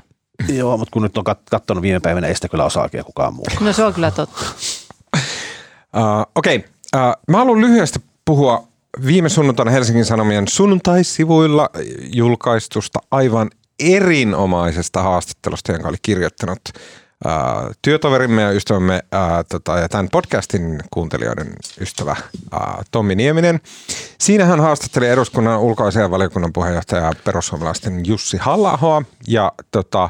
[0.58, 3.46] Joo, mutta kun nyt on katsonut viime päivänä, ei sitä kyllä osaa kukaan muu.
[3.60, 4.44] No se on kyllä totta.
[5.96, 7.08] uh, Okei, okay.
[7.08, 8.68] uh, mä haluan lyhyesti puhua
[9.06, 11.70] viime sunnuntaina Helsingin Sanomien sunnuntaisivuilla
[12.12, 16.60] julkaistusta aivan erinomaisesta haastattelusta, jonka oli kirjoittanut
[17.82, 22.16] työtoverimme ja ystävämme ää, tota, ja tämän podcastin kuuntelijoiden ystävä
[22.52, 23.60] ää, Tommi Nieminen.
[24.18, 30.08] Siinä hän haastatteli eduskunnan ulkoasian valiokunnan puheenjohtaja perussuomalaisten Jussi halla ja tota,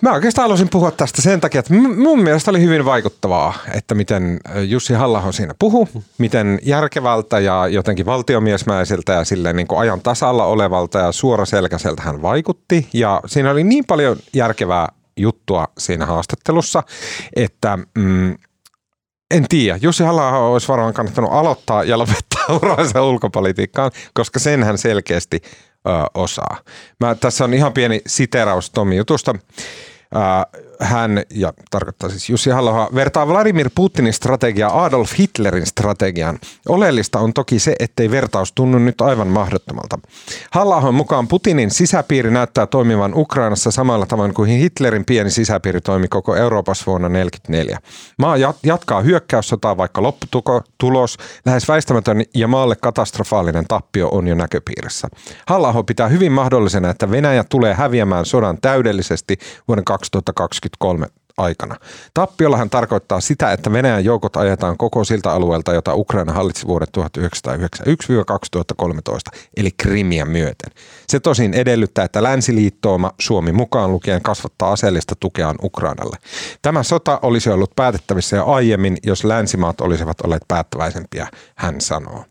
[0.00, 4.40] Mä oikeastaan haluaisin puhua tästä sen takia, että mun mielestä oli hyvin vaikuttavaa, että miten
[4.64, 5.88] Jussi halla siinä puhu,
[6.18, 12.22] miten järkevältä ja jotenkin valtiomiesmäiseltä ja silleen niin kuin ajan tasalla olevalta ja suoraselkäiseltä hän
[12.22, 12.88] vaikutti.
[12.92, 16.82] Ja siinä oli niin paljon järkevää juttua siinä haastattelussa,
[17.36, 18.36] että mm,
[19.30, 19.78] en tiedä.
[19.82, 25.90] Jussi halla olisi varmaan kannattanut aloittaa ja lopettaa uraansa ulkopolitiikkaan, koska sen hän selkeästi ö,
[26.14, 26.56] osaa.
[27.00, 29.34] Mä, tässä on ihan pieni siteraus Tomi jutusta.
[30.80, 36.38] Hän, ja tarkoittaa siis Jussi halla vertaa Vladimir Putinin strategiaa Adolf Hitlerin strategiaan.
[36.68, 39.98] Oleellista on toki se, ettei vertaus tunnu nyt aivan mahdottomalta.
[40.50, 46.36] halla mukaan Putinin sisäpiiri näyttää toimivan Ukrainassa samalla tavoin kuin Hitlerin pieni sisäpiiri toimi koko
[46.36, 47.78] Euroopassa vuonna 1944.
[48.18, 51.16] Maa jatkaa hyökkäyssotaa, vaikka lopputulos,
[51.46, 55.08] lähes väistämätön ja maalle katastrofaalinen tappio on jo näköpiirissä.
[55.48, 61.06] halla pitää hyvin mahdollisena, että Venäjä tulee häviämään sodan täydellisesti vuoden 2020 2023
[61.36, 61.76] aikana.
[62.14, 67.00] Tappiollahan tarkoittaa sitä, että Venäjän joukot ajetaan koko siltä alueelta, jota Ukraina hallitsi vuodet 1991-2013,
[69.56, 70.70] eli Krimiä myöten.
[71.08, 76.16] Se tosin edellyttää, että länsiliittooma Suomi mukaan lukien kasvattaa aseellista tukeaan Ukrainalle.
[76.62, 82.24] Tämä sota olisi ollut päätettävissä jo aiemmin, jos länsimaat olisivat olleet päättäväisempiä, hän sanoo.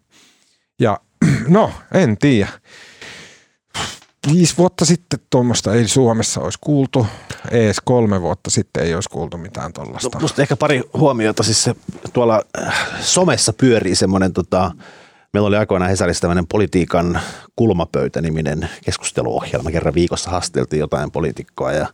[0.80, 1.00] Ja
[1.48, 2.50] no, en tiedä
[4.34, 7.08] viisi vuotta sitten tuommoista ei Suomessa olisi kuultu,
[7.52, 10.10] ees kolme vuotta sitten ei olisi kuultu mitään tuollaista.
[10.14, 11.76] No, musta ehkä pari huomiota, siis se,
[12.14, 14.72] tuolla äh, somessa pyörii semmoinen tota,
[15.36, 17.20] Meillä oli aikoinaan Hesarissa tämmöinen politiikan
[17.56, 19.72] kulmapöytä-niminen keskusteluohjelma.
[19.72, 21.88] Kerran viikossa haasteltiin jotain poliitikkoa ja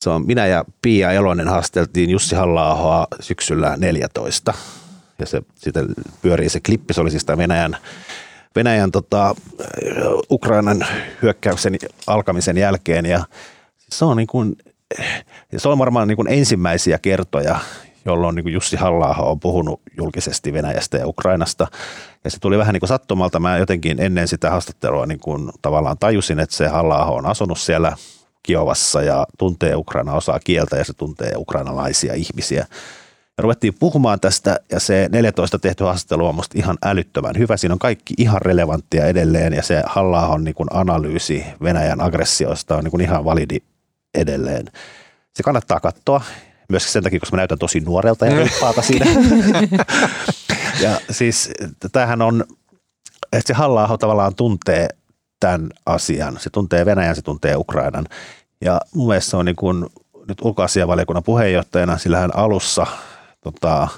[0.00, 4.54] se on minä ja Pia Elonen haasteltiin Jussi halla syksyllä 14.
[5.18, 5.86] Ja se sitten
[6.22, 7.76] pyörii se klippi, se oli siis tämä Venäjän
[8.58, 9.34] Venäjän tota,
[10.30, 10.86] Ukrainan
[11.22, 13.24] hyökkäyksen alkamisen jälkeen ja
[13.90, 14.56] se on, niin kuin,
[15.56, 17.58] se on varmaan niin kuin ensimmäisiä kertoja,
[18.04, 21.66] jolloin niin kuin Jussi halla on puhunut julkisesti Venäjästä ja Ukrainasta.
[22.24, 23.40] Ja se tuli vähän niin kuin sattumalta.
[23.40, 27.96] Mä jotenkin ennen sitä haastattelua niin kuin tavallaan tajusin, että se halla on asunut siellä
[28.42, 32.66] Kiovassa ja tuntee Ukraina osaa kieltä ja se tuntee ukrainalaisia ihmisiä.
[33.38, 37.56] Ruvettiin puhumaan tästä ja se 14 tehty haastattelu on musta ihan älyttömän hyvä.
[37.56, 42.84] Siinä on kaikki ihan relevanttia edelleen ja se halla niin kuin analyysi Venäjän aggressioista on
[42.84, 43.58] niin kuin ihan validi
[44.14, 44.66] edelleen.
[45.34, 46.22] Se kannattaa katsoa
[46.68, 49.06] myös sen takia, koska mä näytän tosi nuorelta ja riippaata siinä.
[50.84, 51.50] ja siis
[51.92, 52.44] tämähän on,
[53.32, 54.88] että se halla tavallaan tuntee
[55.40, 56.38] tämän asian.
[56.40, 58.06] Se tuntee Venäjän, se tuntee Ukrainan.
[58.60, 59.86] Ja mun mielestä se on niin kuin,
[60.28, 62.86] nyt ulkoasiavaliokunnan puheenjohtajana, sillä hän alussa–
[63.40, 63.88] tota,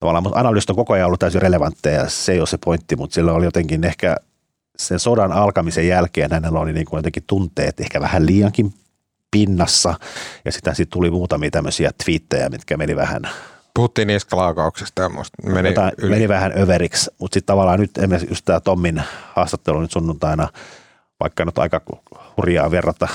[0.00, 2.96] tavallaan mutta analyysit on koko ajan ollut täysin relevantteja ja se ei ole se pointti,
[2.96, 4.16] mutta sillä oli jotenkin ehkä
[4.76, 8.74] sen sodan alkamisen jälkeen hänellä oli niin kuin jotenkin tunteet ehkä vähän liiankin
[9.30, 9.94] pinnassa
[10.44, 13.22] ja sitten sit tuli muutamia tämmöisiä twiittejä, mitkä meni vähän
[13.74, 15.10] Puhuttiin niskalaukauksesta ja
[15.46, 16.10] meni, Jota, yli.
[16.10, 19.02] meni vähän överiksi, mutta sitten tavallaan nyt esimerkiksi just tämä Tommin
[19.34, 20.48] haastattelu nyt sunnuntaina,
[21.20, 21.80] vaikka nyt aika
[22.36, 23.08] hurjaa verrata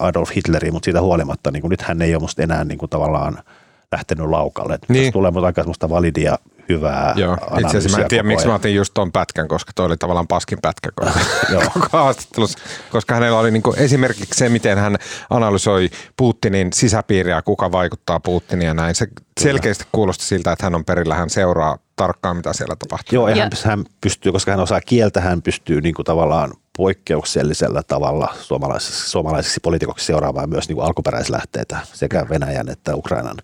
[0.00, 2.90] Adolf Hitleriin, mutta siitä huolimatta, niin kuin nyt hän ei ole musta enää niin kuin
[2.90, 3.38] tavallaan–
[3.92, 4.78] lähtenyt laukalle.
[4.88, 5.02] Niin.
[5.02, 8.54] Tässä tulee mutta aika semmoista validia, hyvää Joo, itse asiassa mä en tiedä, miksi mä
[8.54, 11.10] otin just ton pätkän, koska toi oli tavallaan paskin pätkä koko,
[11.52, 11.62] Joo.
[11.74, 12.58] koko haastattelussa,
[12.90, 14.96] koska hänellä oli niinku esimerkiksi se, miten hän
[15.30, 18.94] analysoi Putinin sisäpiiriä, kuka vaikuttaa Putiniin ja näin.
[18.94, 19.06] Se
[19.40, 23.14] selkeästi kuulosti siltä, että hän on perillä, hän seuraa tarkkaan, mitä siellä tapahtuu.
[23.16, 26.52] Joo, ja Ja- hän, hän pystyy, koska hän osaa kieltä, hän pystyy niin kuin tavallaan
[26.76, 33.36] poikkeuksellisella tavalla suomalaisiksi, suomalaisiksi poliitikoksi seuraamaan myös niin kuin alkuperäislähteitä sekä Venäjän että Ukrainan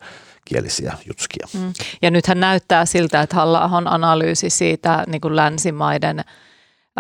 [0.44, 1.46] kielisiä jutskia.
[1.54, 1.72] Mm.
[2.02, 6.24] Ja nythän näyttää siltä, että halla analyysi siitä niin kuin länsimaiden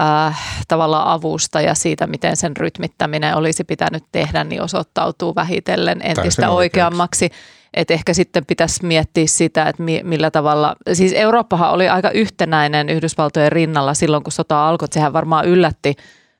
[0.00, 6.50] äh, tavallaan avusta ja siitä, miten sen rytmittäminen olisi pitänyt tehdä, niin osoittautuu vähitellen entistä
[6.50, 7.30] oikeammaksi.
[7.74, 12.88] Että ehkä sitten pitäisi miettiä sitä, että mi- millä tavalla, siis Eurooppahan oli aika yhtenäinen
[12.88, 14.88] Yhdysvaltojen rinnalla silloin, kun sota alkoi.
[14.90, 15.96] Sehän varmaan yllätti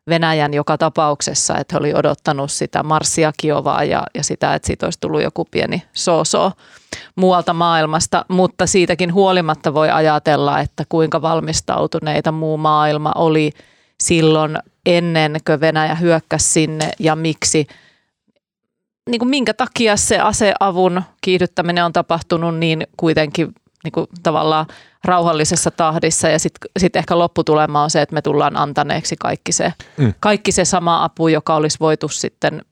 [0.08, 4.86] Venäjän joka tapauksessa, että he oli odottanut sitä Marssia Kiovaa ja, ja sitä, että siitä
[4.86, 6.22] olisi tullut joku pieni so
[7.16, 13.50] muualta maailmasta, mutta siitäkin huolimatta voi ajatella, että kuinka valmistautuneita muu maailma oli
[14.02, 17.66] silloin ennen kuin Venäjä hyökkäsi sinne ja miksi,
[19.10, 24.66] niin kuin minkä takia se aseavun kiihdyttäminen on tapahtunut niin kuitenkin niin kuin tavallaan
[25.04, 29.72] rauhallisessa tahdissa ja sitten sit ehkä lopputulema on se, että me tullaan antaneeksi kaikki se,
[29.96, 30.14] Mm.
[30.20, 32.62] kaikki se sama apu, joka olisi voitu sitten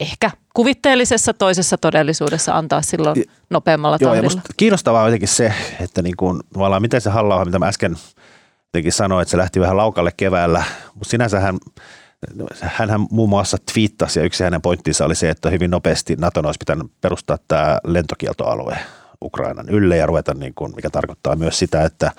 [0.00, 4.36] ehkä kuvitteellisessa toisessa todellisuudessa antaa silloin nopeammalla Joo, ja tahdilla.
[4.36, 7.96] musta kiinnostavaa on jotenkin se, että niin kuin, tavallaan miten se halla mitä mä äsken
[8.64, 10.64] jotenkin sanoin, että se lähti vähän laukalle keväällä,
[10.94, 11.58] mutta sinänsä hän,
[13.10, 16.86] muun muassa twiittasi ja yksi hänen pointtinsa oli se, että hyvin nopeasti Naton olisi pitänyt
[17.00, 18.76] perustaa tämä lentokieltoalue
[19.24, 22.12] Ukrainan ylle ja ruveta, niin kuin, mikä tarkoittaa myös sitä, että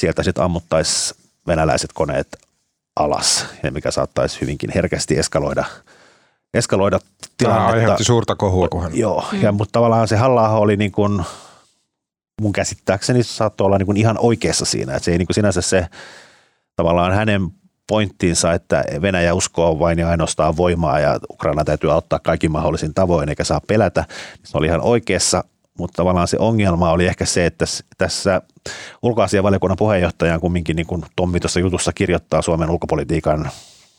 [0.00, 2.38] sieltä sitten ammuttaisiin venäläiset koneet
[2.96, 5.64] alas, ja mikä saattaisi hyvinkin herkästi eskaloida,
[6.54, 7.08] eskaloida Tämä
[7.38, 7.72] tilannetta.
[7.72, 8.98] aiheutti suurta kohua, kun hän...
[8.98, 9.42] Joo, mm.
[9.42, 11.22] ja, mutta tavallaan se halla oli niin kuin,
[12.40, 15.60] mun käsittääkseni saattoi olla niin kuin ihan oikeassa siinä, että se ei niin kuin sinänsä
[15.60, 15.86] se
[16.76, 17.48] tavallaan hänen
[17.88, 23.28] pointtiinsa, että Venäjä uskoo vain ja ainoastaan voimaa ja Ukraina täytyy auttaa kaikin mahdollisin tavoin
[23.28, 24.04] eikä saa pelätä.
[24.44, 25.44] Se oli ihan oikeassa,
[25.82, 27.64] mutta tavallaan se ongelma oli ehkä se, että
[27.98, 28.42] tässä
[29.02, 33.50] ulkoasianvaliokunnan puheenjohtajan kumminkin niin kuin Tommi tuossa jutussa kirjoittaa Suomen ulkopolitiikan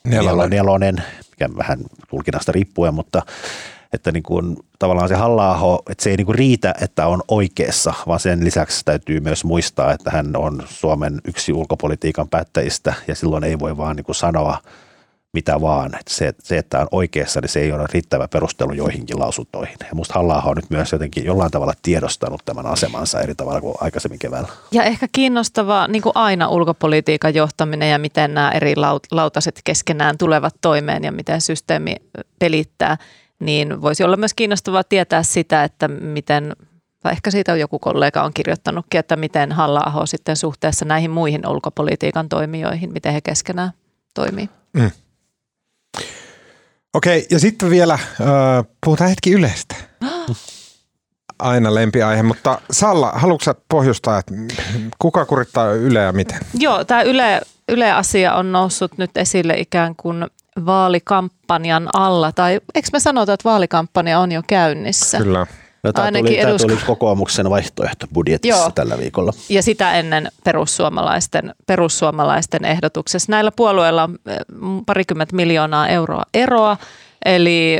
[0.03, 0.49] Nelonen.
[0.49, 1.79] nelonen, mikä vähän
[2.09, 3.21] tulkinnasta riippuen, mutta
[3.93, 7.93] että niin kuin, tavallaan se halla että se ei niin kuin riitä, että on oikeassa,
[8.07, 13.43] vaan sen lisäksi täytyy myös muistaa, että hän on Suomen yksi ulkopolitiikan päättäjistä ja silloin
[13.43, 14.57] ei voi vaan niin kuin sanoa
[15.33, 15.95] mitä vaan.
[15.99, 19.77] Että se, se, että on oikeassa, niin se ei ole riittävä perustelu joihinkin lausuntoihin.
[19.79, 23.75] Ja musta halla on nyt myös jotenkin jollain tavalla tiedostanut tämän asemansa eri tavalla kuin
[23.81, 24.49] aikaisemmin keväällä.
[24.71, 30.17] Ja ehkä kiinnostavaa, niin kuin aina ulkopolitiikan johtaminen ja miten nämä eri laut- lautaset keskenään
[30.17, 31.95] tulevat toimeen ja miten systeemi
[32.39, 32.97] pelittää,
[33.39, 36.55] niin voisi olla myös kiinnostavaa tietää sitä, että miten,
[37.03, 41.47] vai ehkä siitä on joku kollega on kirjoittanutkin, että miten halla sitten suhteessa näihin muihin
[41.47, 43.71] ulkopolitiikan toimijoihin, miten he keskenään
[44.13, 44.49] toimii.
[46.93, 47.99] Okei, ja sitten vielä äh,
[48.85, 49.75] puhutaan hetki Ylestä.
[51.39, 54.33] Aina lempiaihe, mutta Salla, haluatko sä pohjustaa, että
[54.99, 56.39] kuka kurittaa Yleä miten?
[56.53, 60.27] Joo, tämä Yle, Yle-asia on noussut nyt esille ikään kuin
[60.65, 65.17] vaalikampanjan alla, tai eikö me sanota, että vaalikampanja on jo käynnissä?
[65.17, 65.47] Kyllä.
[65.83, 68.71] No, tämä, Ainakin tuli, tämä edusku- tuli kokoomuksen vaihtoehto budjetissa Joo.
[68.75, 69.33] tällä viikolla.
[69.49, 73.31] Ja sitä ennen perussuomalaisten, perussuomalaisten ehdotuksessa.
[73.31, 74.37] Näillä puolueilla on eh,
[74.85, 76.77] parikymmentä miljoonaa euroa eroa,
[77.25, 77.77] eli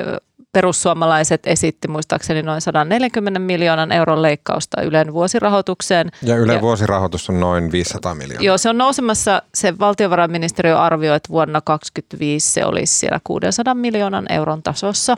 [0.51, 6.11] perussuomalaiset esitti muistaakseni noin 140 miljoonan euron leikkausta Ylen vuosirahoitukseen.
[6.21, 8.43] Ja Yle Ja- vuosirahoitus on noin 500 miljoonaa.
[8.45, 14.31] Joo, se on nousemassa, se valtiovarainministeriö arvioi, että vuonna 2025 se olisi siellä 600 miljoonan
[14.31, 15.17] euron tasossa.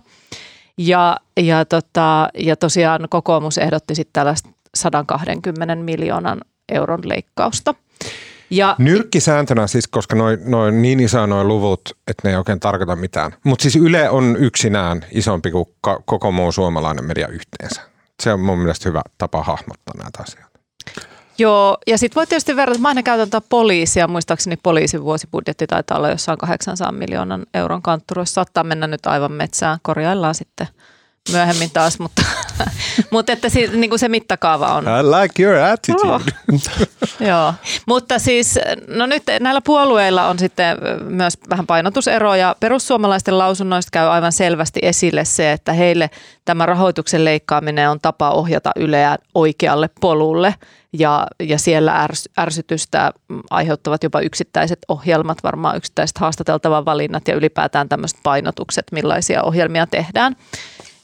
[0.78, 7.76] Ja, ja, tota, ja tosiaan kokoomus ehdotti sitten tällaista 120 miljoonan euron leikkausta.
[8.50, 12.96] Ja Nyrkkisääntönä siis, koska noin noin niin isoja noin luvut, että ne ei oikein tarkoita
[12.96, 13.36] mitään.
[13.44, 15.66] Mutta siis Yle on yksinään isompi kuin
[16.06, 17.82] koko muu suomalainen media yhteensä.
[18.24, 20.45] Se on mun mielestä hyvä tapa hahmottaa näitä asioita.
[21.38, 25.98] Joo, ja sitten voi tietysti verrata, mä aina käytän tätä poliisia, muistaakseni poliisin vuosibudjetti taitaa
[25.98, 30.68] olla jossain 800 miljoonan euron kantturoissa, saattaa mennä nyt aivan metsään, korjaillaan sitten
[31.32, 32.22] myöhemmin taas, mutta,
[33.12, 34.84] mutta että si, niin kuin se mittakaava on.
[34.84, 36.14] I like your attitude.
[36.14, 36.22] Oh.
[37.30, 37.54] Joo,
[37.88, 42.56] mutta siis no nyt näillä puolueilla on sitten myös vähän painotuseroja.
[42.60, 46.10] Perussuomalaisten lausunnoista käy aivan selvästi esille se, että heille
[46.46, 50.56] tämä rahoituksen leikkaaminen on tapa ohjata Yleä oikealle polulle
[51.00, 53.12] ja, ja siellä ärs, ärsytystä
[53.50, 60.36] aiheuttavat jopa yksittäiset ohjelmat, varmaan yksittäiset haastateltavan valinnat ja ylipäätään tämmöiset painotukset, millaisia ohjelmia tehdään.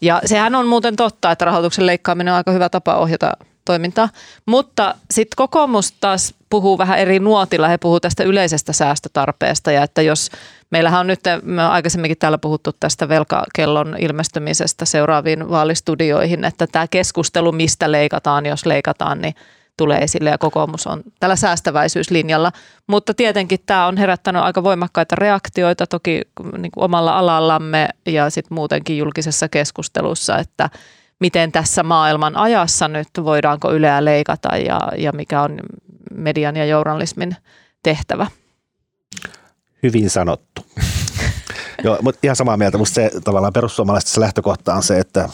[0.01, 3.31] Ja sehän on muuten totta, että rahoituksen leikkaaminen on aika hyvä tapa ohjata
[3.65, 4.09] toimintaa.
[4.45, 7.67] Mutta sitten kokoomus taas puhuu vähän eri nuotilla.
[7.67, 10.29] He puhuu tästä yleisestä säästötarpeesta ja että jos
[10.69, 16.87] meillähän on nyt, me on aikaisemminkin täällä puhuttu tästä velkakellon ilmestymisestä seuraaviin vaalistudioihin, että tämä
[16.87, 19.35] keskustelu, mistä leikataan, jos leikataan, niin
[19.77, 22.51] tulee esille ja kokoomus on tällä säästäväisyyslinjalla.
[22.87, 26.21] Mutta tietenkin tämä on herättänyt aika voimakkaita reaktioita toki
[26.57, 30.69] niin kuin omalla alallamme ja sitten muutenkin julkisessa keskustelussa, että
[31.19, 35.59] miten tässä maailman ajassa nyt voidaanko Yleä leikata ja, ja mikä on
[36.13, 37.35] median ja journalismin
[37.83, 38.27] tehtävä.
[39.83, 40.65] Hyvin sanottu.
[41.83, 42.77] Joo, mutta ihan samaa mieltä.
[42.77, 45.29] Musta se tavallaan perussuomalaisessa lähtökohta on se, että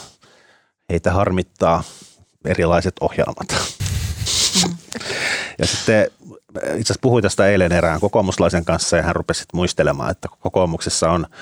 [0.89, 1.83] heitä harmittaa
[2.45, 3.76] erilaiset ohjelmat.
[5.59, 6.07] Ja sitten
[6.57, 11.21] itse asiassa puhuin tästä eilen erään kokoomuslaisen kanssa ja hän rupesi muistelemaan, että kokoomuksessa on,
[11.21, 11.37] mä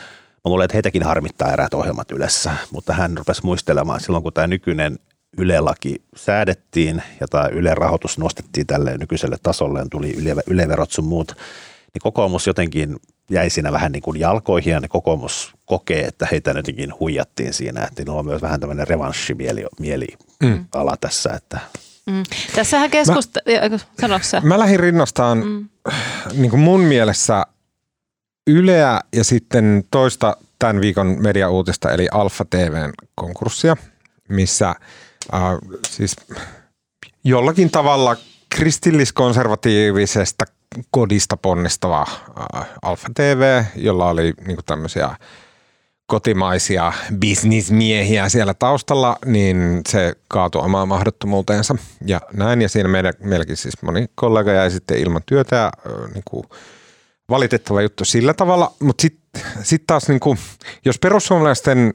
[0.45, 4.99] luulen, että heitäkin harmittaa eräät ohjelmat yleensä, mutta hän rupesi muistelemaan silloin, kun tämä nykyinen
[5.38, 11.32] Yle-laki säädettiin ja tämä Yle-rahoitus nostettiin tälle nykyiselle tasolle ja tuli yle, Yle-verot sun muut,
[11.93, 12.95] niin kokoomus jotenkin
[13.30, 17.84] jäi siinä vähän niin kuin jalkoihin ja niin kokoomus kokee, että heitä jotenkin huijattiin siinä.
[17.84, 20.08] Että niillä on myös vähän tämmöinen revanssimieli mieli
[20.43, 20.66] mm.
[20.76, 21.60] ala tässä, että
[22.10, 22.24] Mm.
[22.56, 23.39] Tässähän keskusta...
[24.41, 25.70] Mä, mä lähdin rinnastaan mm.
[26.34, 27.45] niin kuin mun mielessä
[28.47, 33.78] Yleä ja sitten toista tämän viikon mediauutista, eli Alfa TVn konkurssia,
[34.30, 35.41] missä äh,
[35.88, 36.16] siis
[37.24, 38.16] jollakin tavalla
[38.49, 40.45] kristilliskonservatiivisesta
[40.91, 45.16] kodista ponnistava äh, Alfa TV, jolla oli niin tämmöisiä
[46.08, 51.76] kotimaisia bisnismiehiä siellä taustalla, niin se kaatui omaan mahdottomuuteensa
[52.06, 52.62] ja näin.
[52.62, 55.72] Ja siinä meidän, meilläkin siis moni kollega jäi sitten ilman työtä ja
[56.14, 56.43] niin kuin
[57.30, 58.74] valitettava juttu sillä tavalla.
[58.80, 60.38] Mutta sitten sit taas, niin kuin,
[60.86, 61.93] jos perussuomalaisten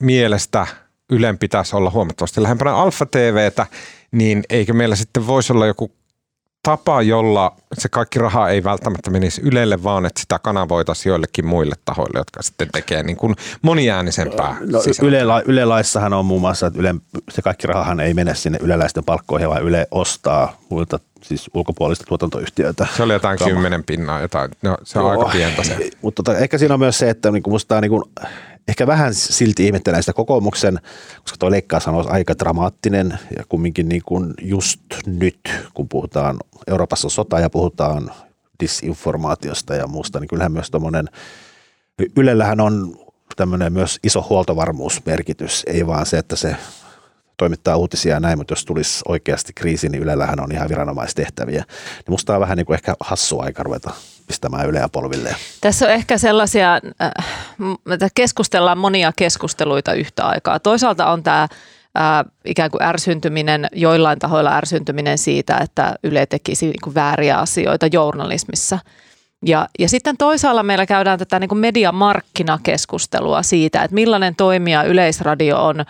[0.00, 0.66] mielestä
[1.10, 3.66] Ylen pitäisi olla huomattavasti lähempänä Alfa TVtä,
[4.12, 5.92] niin eikö meillä sitten voisi olla joku
[6.62, 11.74] tapa, jolla se kaikki raha ei välttämättä menisi Ylelle, vaan että sitä kanavoitaisiin joillekin muille
[11.84, 16.80] tahoille, jotka sitten tekee niin kuin moniäänisempää no, Yle, Yle laissahan on muun muassa, että
[16.80, 16.94] Yle,
[17.30, 22.86] se kaikki rahahan ei mene sinne yleläisten palkkoihin, vaan Yle ostaa muilta siis ulkopuolista tuotantoyhtiöitä.
[22.96, 23.50] Se oli jotain Kama.
[23.50, 24.50] kymmenen pinnaa, jotain.
[24.62, 25.90] No, se on Joo, aika pientä se.
[26.02, 28.02] Mutta tota, ehkä siinä on myös se, että niin kuin musta niin kuin,
[28.68, 30.78] ehkä vähän silti ihmettelen sitä kokoomuksen,
[31.22, 35.40] koska tuo leikkaus on aika dramaattinen ja kumminkin niin kuin just nyt,
[35.74, 36.36] kun puhutaan
[36.66, 38.10] Euroopassa sota ja puhutaan
[38.60, 41.08] disinformaatiosta ja muusta, niin kyllähän myös tuommoinen,
[42.16, 42.96] Ylellähän on
[43.36, 46.56] tämmöinen myös iso huoltovarmuusmerkitys, ei vaan se, että se
[47.42, 51.64] toimittaa uutisia ja näin, mutta jos tulisi oikeasti kriisi, niin Ylellähän on ihan viranomaistehtäviä.
[51.96, 53.90] Niin musta on vähän niin kuin ehkä hassu aika ruveta
[54.26, 55.36] pistämään Yleä polville.
[55.60, 60.60] Tässä on ehkä sellaisia, äh, keskustellaan monia keskusteluita yhtä aikaa.
[60.60, 61.48] Toisaalta on tämä äh,
[62.44, 68.78] ikään kuin ärsyntyminen, joillain tahoilla ärsyntyminen siitä, että Yle tekisi niin vääriä asioita journalismissa–
[69.42, 75.66] ja, ja sitten toisaalla meillä käydään tätä niin kuin mediamarkkinakeskustelua siitä, että millainen toimija Yleisradio
[75.66, 75.84] on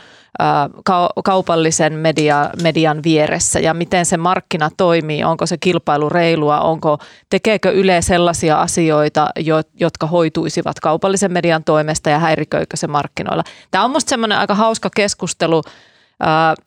[1.25, 6.99] kaupallisen media, median vieressä ja miten se markkina toimii, onko se kilpailu reilua, onko,
[7.31, 13.45] tekeekö Yle sellaisia asioita, jo, jotka hoituisivat kaupallisen median toimesta ja häiriköikö se markkinoilla.
[13.71, 15.63] Tämä on minusta semmoinen aika hauska keskustelu,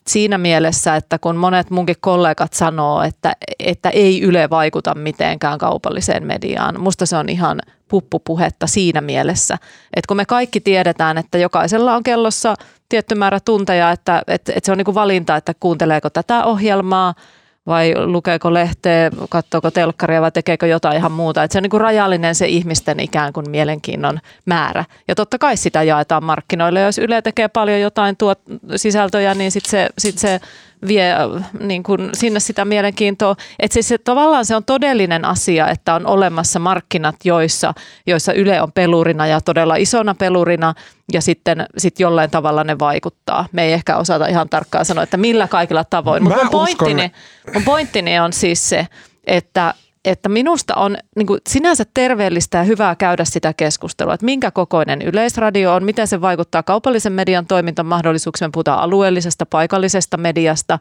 [0.08, 6.26] siinä mielessä, että kun monet munkin kollegat sanoo, että, että ei Yle vaikuta mitenkään kaupalliseen
[6.28, 9.56] mediaan, musta se on ihan puppupuhetta siinä mielessä,
[9.95, 12.56] että kun me kaikki tiedetään, että jokaisella on kellossa
[12.89, 17.14] tietty määrä tunteja, että, että, että se on niin kuin valinta, että kuunteleeko tätä ohjelmaa–
[17.68, 21.43] vai lukeeko lehteä, katsoako telkkaria vai tekeekö jotain ihan muuta.
[21.43, 24.86] Että se on niin kuin rajallinen se ihmisten ikään kuin mielenkiinnon määrä.
[25.07, 26.82] Ja totta kai sitä jaetaan markkinoille.
[26.82, 28.39] Jos Yle tekee paljon jotain tuot
[28.76, 30.39] sisältöjä, niin sitten se, sit se
[30.88, 31.14] vie
[31.60, 33.36] niin kuin sinne sitä mielenkiintoa.
[33.60, 37.74] Että siis se, tavallaan se on todellinen asia, että on olemassa markkinat, joissa,
[38.08, 40.74] joissa Yle on pelurina ja todella isona pelurina
[41.14, 43.46] ja sitten sit jollain tavalla ne vaikuttaa.
[43.52, 46.24] Me ei ehkä osata ihan tarkkaan sanoa, että millä kaikilla tavoin.
[46.24, 47.12] Mutta mun, pointtini,
[47.54, 48.88] mun pointtini on siis se,
[49.28, 49.74] että
[50.06, 55.01] että minusta on niin kuin sinänsä terveellistä ja hyvää käydä sitä keskustelua, että minkä kokoinen
[55.01, 58.51] yleisradio on, miten se vaikuttaa kaupallisen median toimintamahdollisuuksiin.
[58.51, 60.80] Puhutaan alueellisesta, paikallisesta mediasta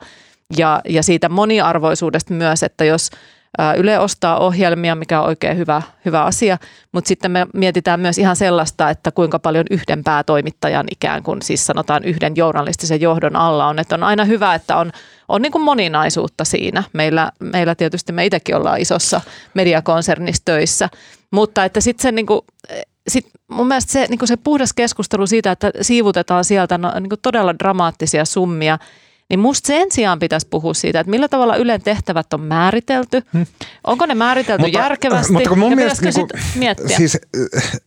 [0.57, 3.11] ja, ja siitä moniarvoisuudesta myös, että jos
[3.77, 6.59] Yle ostaa ohjelmia, mikä on oikein hyvä, hyvä asia,
[6.93, 11.67] mutta sitten me mietitään myös ihan sellaista, että kuinka paljon yhden päätoimittajan ikään kuin, siis
[11.67, 14.93] sanotaan yhden journalistisen johdon alla on, että on aina hyvä, että on,
[15.29, 16.83] on niin kuin moninaisuutta siinä.
[16.93, 19.21] Meillä, meillä tietysti me itsekin ollaan isossa
[19.55, 20.89] mediakonsernissa töissä,
[21.31, 22.41] mutta että sitten se niin kuin,
[23.09, 27.59] sit mun mielestä se, niin se puhdas keskustelu siitä, että siivutetaan sieltä no, niin todella
[27.59, 28.79] dramaattisia summia–
[29.35, 33.23] niin musta sen sijaan pitäisi puhua siitä, että millä tavalla Ylen tehtävät on määritelty.
[33.33, 33.47] Hmm.
[33.87, 36.97] Onko ne määritelty mutta, järkevästi mutta kun mun ja mielestä niinku, sit miettiä?
[36.97, 37.19] Siis,
[37.57, 37.81] äh,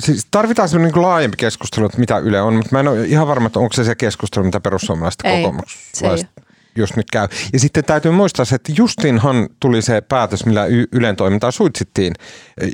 [0.00, 3.28] siis tarvitaan semmoinen niin laajempi keskustelu, että mitä Yle on, mutta mä en ole ihan
[3.28, 6.30] varma, että onko se se keskustelu, mitä perussuomalaiset kokoomuslaiset
[6.76, 7.28] just nyt käy.
[7.52, 12.14] Ja sitten täytyy muistaa se, että justinhan tuli se päätös, millä Y- Ylen toimintaa suitsittiin,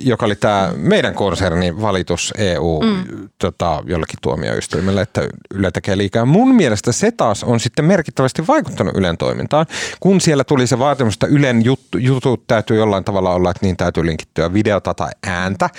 [0.02, 3.28] joka oli tämä meidän konsernin valitus EU mm.
[3.38, 6.24] tota, jollekin tuomioistuimelle, että Yle tekee liikaa.
[6.24, 9.66] Mun mielestä se taas on sitten merkittävästi vaikuttanut Ylen toimintaan,
[10.00, 13.76] kun siellä tuli se vaatimus, että Ylen juttu, jutut täytyy jollain tavalla olla, että niin
[13.76, 15.70] täytyy linkittyä videota tai ääntä,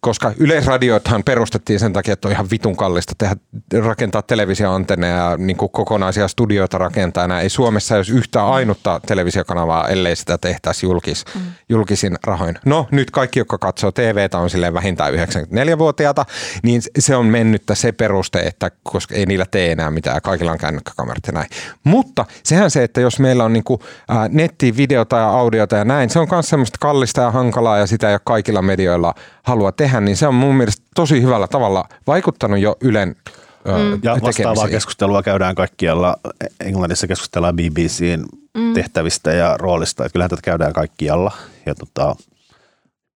[0.00, 3.36] koska Yleisradioithan perustettiin sen takia, että on ihan vitun kallista tehdä,
[3.82, 7.28] rakentaa televisioantenneja ja niin kuin kokonaisia studioita rakentaa.
[7.28, 11.40] Nämä ei Suomessa jos yhtään ainutta televisiokanavaa, ellei sitä tehtäisi julkis, mm.
[11.68, 12.58] julkisin rahoin.
[12.64, 16.24] No nyt kaikki, jotka katsoo TVtä on silleen vähintään 94-vuotiaata,
[16.62, 20.58] niin se on mennyttä se peruste, että koska ei niillä tee enää mitään, kaikilla on
[20.58, 21.48] kännykkäkamerat ja näin.
[21.84, 26.10] Mutta sehän se, että jos meillä on niinku, ää, netti, videota ja audiota ja näin,
[26.10, 29.14] se on myös semmoista kallista ja hankalaa ja sitä ei ole kaikilla medioilla
[29.50, 33.16] halua tehdä, niin se on mun mielestä tosi hyvällä tavalla vaikuttanut jo Ylen
[33.64, 34.00] Mm.
[34.02, 36.16] Ja vastaavaa keskustelua käydään kaikkialla.
[36.60, 38.24] Englannissa keskustellaan BBCn
[38.54, 38.74] mm.
[38.74, 40.04] tehtävistä ja roolista.
[40.04, 41.32] Että kyllähän tätä käydään kaikkialla.
[41.66, 42.16] Ja tota,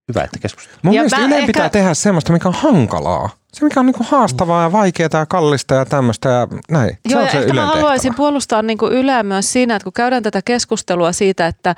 [0.09, 0.81] hyvä, että keskustellaan.
[0.83, 3.31] Mun Ja mielestä Ylen ehkä- pitää tehdä semmoista, mikä on hankalaa.
[3.53, 6.91] Se, mikä on niinku haastavaa ja vaikeaa ja kallista ja tämmöistä ja näin.
[6.91, 8.17] Se Joo, on ja se ehkä Ylen mä haluaisin tehtävä.
[8.17, 11.75] puolustaa niin kuin Yleä myös siinä, että kun käydään tätä keskustelua siitä, että,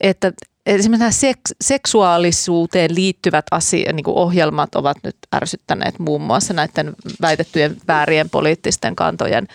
[0.00, 0.32] että
[0.74, 7.76] esimerkiksi nämä seks, seksuaalisuuteen liittyvät asia, niin ohjelmat ovat nyt ärsyttäneet muun muassa näiden väitettyjen
[7.88, 9.48] väärien poliittisten kantojen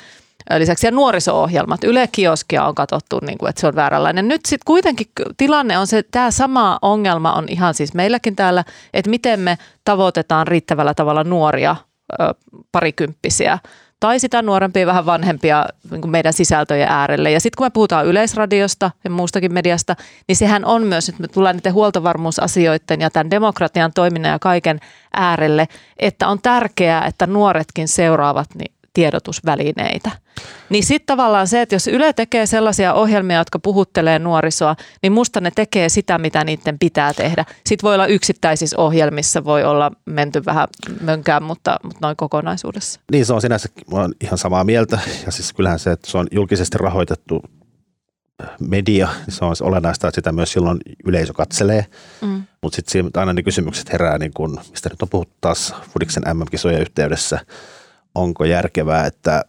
[0.57, 0.87] lisäksi.
[0.87, 4.27] Ja nuoriso-ohjelmat, Yle Kioskia on katsottu, niin kuin, että se on vääränlainen.
[4.27, 5.07] Nyt sitten kuitenkin
[5.37, 10.47] tilanne on se, tämä sama ongelma on ihan siis meilläkin täällä, että miten me tavoitetaan
[10.47, 11.75] riittävällä tavalla nuoria
[12.71, 13.59] parikymppisiä
[14.03, 17.31] tai sitä nuorempia, vähän vanhempia niin meidän sisältöjen äärelle.
[17.31, 19.95] Ja sitten kun me puhutaan yleisradiosta ja muustakin mediasta,
[20.27, 24.79] niin sehän on myös, että me tullaan niiden huoltovarmuusasioiden ja tämän demokratian toiminnan ja kaiken
[25.13, 25.67] äärelle,
[25.99, 30.11] että on tärkeää, että nuoretkin seuraavat niin tiedotusvälineitä.
[30.69, 35.41] Niin sitten tavallaan se, että jos Yle tekee sellaisia ohjelmia, jotka puhuttelee nuorisoa, niin musta
[35.41, 37.45] ne tekee sitä, mitä niiden pitää tehdä.
[37.65, 40.67] Sitten voi olla yksittäisissä ohjelmissa, voi olla menty vähän
[41.01, 42.99] mönkään, mutta, mutta noin kokonaisuudessa.
[43.11, 44.99] Niin se on sinänsä, mä olen ihan samaa mieltä.
[45.25, 47.41] Ja siis kyllähän se, että se on julkisesti rahoitettu
[48.59, 51.85] media, niin se on olennaista, että sitä myös silloin yleisö katselee.
[52.21, 52.43] Mm.
[52.61, 56.81] Mutta sitten aina ne kysymykset herää, niin kun, mistä nyt on puhuttu taas Fudiksen MM-kisojen
[56.81, 57.39] yhteydessä,
[58.15, 59.45] onko järkevää, että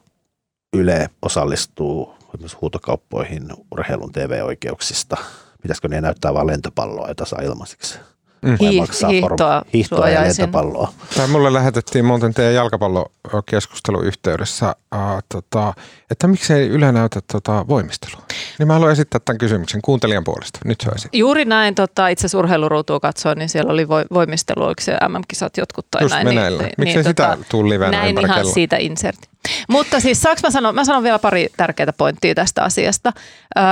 [0.77, 5.17] Yle osallistuu esimerkiksi huutokauppoihin urheilun TV-oikeuksista.
[5.63, 7.99] Pitäisikö ne näyttää vain lentopalloa, jota saa ilmaiseksi?
[8.45, 10.93] Vai Hii- maksaa hiihtoa hiihtoa ja lentopalloa.
[11.17, 15.75] Tai mulle lähetettiin muuten teidän jalkapallokeskustelun yhteydessä, äh, tota,
[16.11, 18.23] että miksei Yle näytä tota, voimistelua.
[18.59, 20.59] Niin mä haluan esittää tämän kysymyksen kuuntelijan puolesta.
[20.65, 21.09] Nyt se olisi.
[21.13, 25.57] Juuri näin, tota, itse asiassa urheiluruutua katsoin, niin siellä oli voi, voimistelu, oliko se MM-kisat
[25.57, 26.27] jotkut tai Just näin.
[26.27, 26.71] meneillään.
[26.79, 28.55] Miksei sitä tuu livenä Näin ihan kelloa?
[28.55, 29.29] siitä insertti.
[29.69, 33.13] Mutta siis saanko mä sanoa, mä sanon vielä pari tärkeää pointtia tästä asiasta.
[33.59, 33.65] Öö,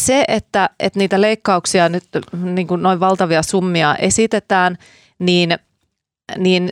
[0.00, 2.04] se, että, että niitä leikkauksia nyt
[2.42, 4.78] niin kuin noin valtavia summia esitetään,
[5.18, 5.58] niin,
[6.36, 6.70] niin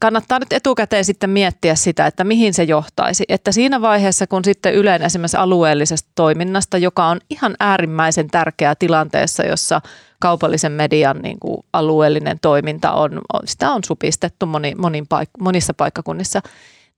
[0.00, 3.24] kannattaa nyt etukäteen sitten miettiä sitä, että mihin se johtaisi.
[3.28, 9.42] Että siinä vaiheessa, kun sitten Ylen esimerkiksi alueellisesta toiminnasta, joka on ihan äärimmäisen tärkeä tilanteessa,
[9.42, 9.80] jossa
[10.20, 15.74] kaupallisen median niin kuin alueellinen toiminta on, on, sitä on supistettu moni, monin paik- monissa
[15.74, 16.40] paikkakunnissa,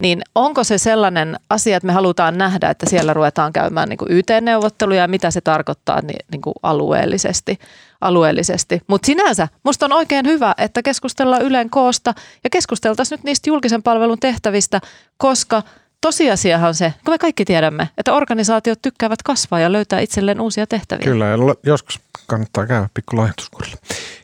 [0.02, 4.12] niin onko se sellainen asia, että me halutaan nähdä, että siellä ruvetaan käymään niin kuin
[4.12, 7.58] YT-neuvotteluja ja mitä se tarkoittaa niin, niin kuin alueellisesti.
[8.00, 8.82] alueellisesti.
[8.86, 12.14] Mutta sinänsä musta on oikein hyvä, että keskustellaan Ylen koosta
[12.44, 14.80] ja keskusteltaisiin nyt niistä julkisen palvelun tehtävistä,
[15.16, 15.62] koska
[16.00, 20.66] tosiasiahan on se, kun me kaikki tiedämme, että organisaatiot tykkäävät kasvaa ja löytää itselleen uusia
[20.66, 21.04] tehtäviä.
[21.04, 23.76] Kyllä, ja joskus kannattaa käydä pikku lahjoituskurilla.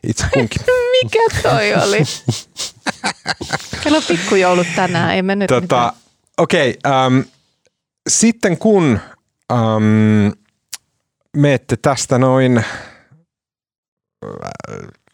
[0.08, 0.62] Itse kunkin.
[1.02, 1.98] Mikä toi oli?
[3.84, 5.92] Meillä on pikkujoulut tänään, ei mennyt tota,
[6.38, 7.20] Okei, okay, ähm,
[8.08, 9.00] sitten kun
[9.52, 10.28] ähm,
[11.36, 12.64] menette tästä noin äh,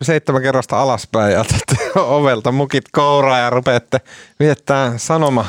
[0.02, 4.00] seitsemän kerrosta alaspäin ja otatte ovelta mukit kouraa ja rupeatte
[4.40, 5.46] viettää sanoma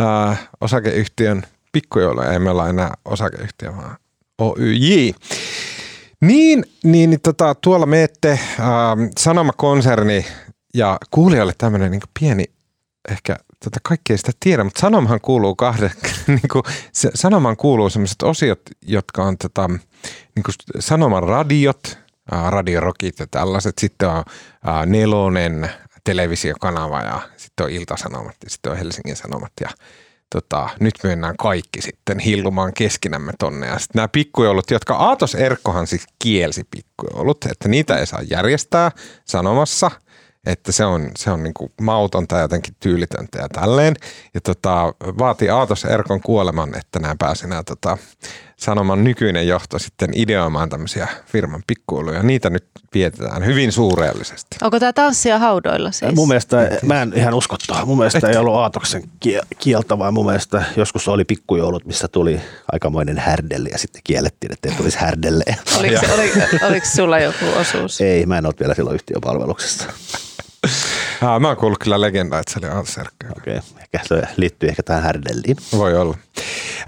[0.00, 1.42] äh, osakeyhtiön
[1.72, 2.32] pikkujouluja.
[2.32, 3.96] Ei me olla enää osakeyhtiö, vaan
[4.38, 5.10] OYJ.
[6.20, 10.26] Niin, niin, tota, tuolla menette ähm, Sanoma-konserni
[10.76, 12.44] ja kuulijoille tämmöinen niin pieni,
[13.10, 15.90] ehkä tota, kaikki ei sitä tiedä, mutta Sanomahan kuuluu kahden,
[16.26, 16.62] niin kuin,
[16.92, 21.98] se, Sanomaan kuuluu sellaiset osiot, jotka on tota, niin kuin Sanoman radiot,
[22.32, 23.78] ää, radiorokit ja tällaiset.
[23.78, 24.24] Sitten on
[24.64, 25.70] ää, Nelonen
[26.04, 29.68] televisiokanava ja sitten on Iltasanomat ja sitten on Helsingin Sanomat ja
[30.34, 33.66] tota, nyt mennään kaikki sitten hillumaan keskinämme tonne.
[33.66, 38.90] Ja sitten nämä pikkujoulut, jotka Aatos Erkkohan siis kielsi pikkujoulut, että niitä ei saa järjestää
[39.24, 39.90] sanomassa–
[40.46, 43.94] että se on, se on niin kuin mautonta ja jotenkin tyylitöntä ja tälleen.
[44.34, 47.98] Ja tota, vaati Aatos Erkon kuoleman, että nämä pääsi nämä tota,
[48.56, 52.22] sanoman nykyinen johto sitten ideoimaan tämmöisiä firman pikkuiluja.
[52.22, 54.56] Niitä nyt vietetään hyvin suureellisesti.
[54.62, 56.14] Onko tämä tanssia haudoilla siis?
[56.14, 57.88] Mun mielestä, mä en ihan usko tuohon.
[57.88, 58.24] Mun mielestä Et.
[58.24, 59.02] ei ollut Aatoksen
[59.58, 62.40] kieltä, vaan mun mielestä joskus oli pikkujoulut, missä tuli
[62.72, 65.44] aikamoinen härdelle ja sitten kiellettiin, että ei tulisi härdelle.
[65.78, 68.00] Oliko, oliko, oliko sulla joku osuus?
[68.00, 69.84] Ei, mä en ole vielä silloin yhtiöpalveluksessa.
[71.22, 73.26] Ah, mä oon kuullut kyllä legendaa, että se oli Anserkkä.
[73.36, 73.80] Okei, okay.
[73.80, 75.56] ehkä se liittyy ehkä tähän härdelliin.
[75.72, 76.18] Voi olla.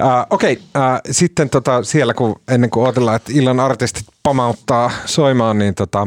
[0.03, 0.95] Uh, Okei, okay.
[0.95, 6.03] uh, sitten tota, siellä kun ennen kuin odotellaan, että illan artistit pamauttaa soimaan, niin tota,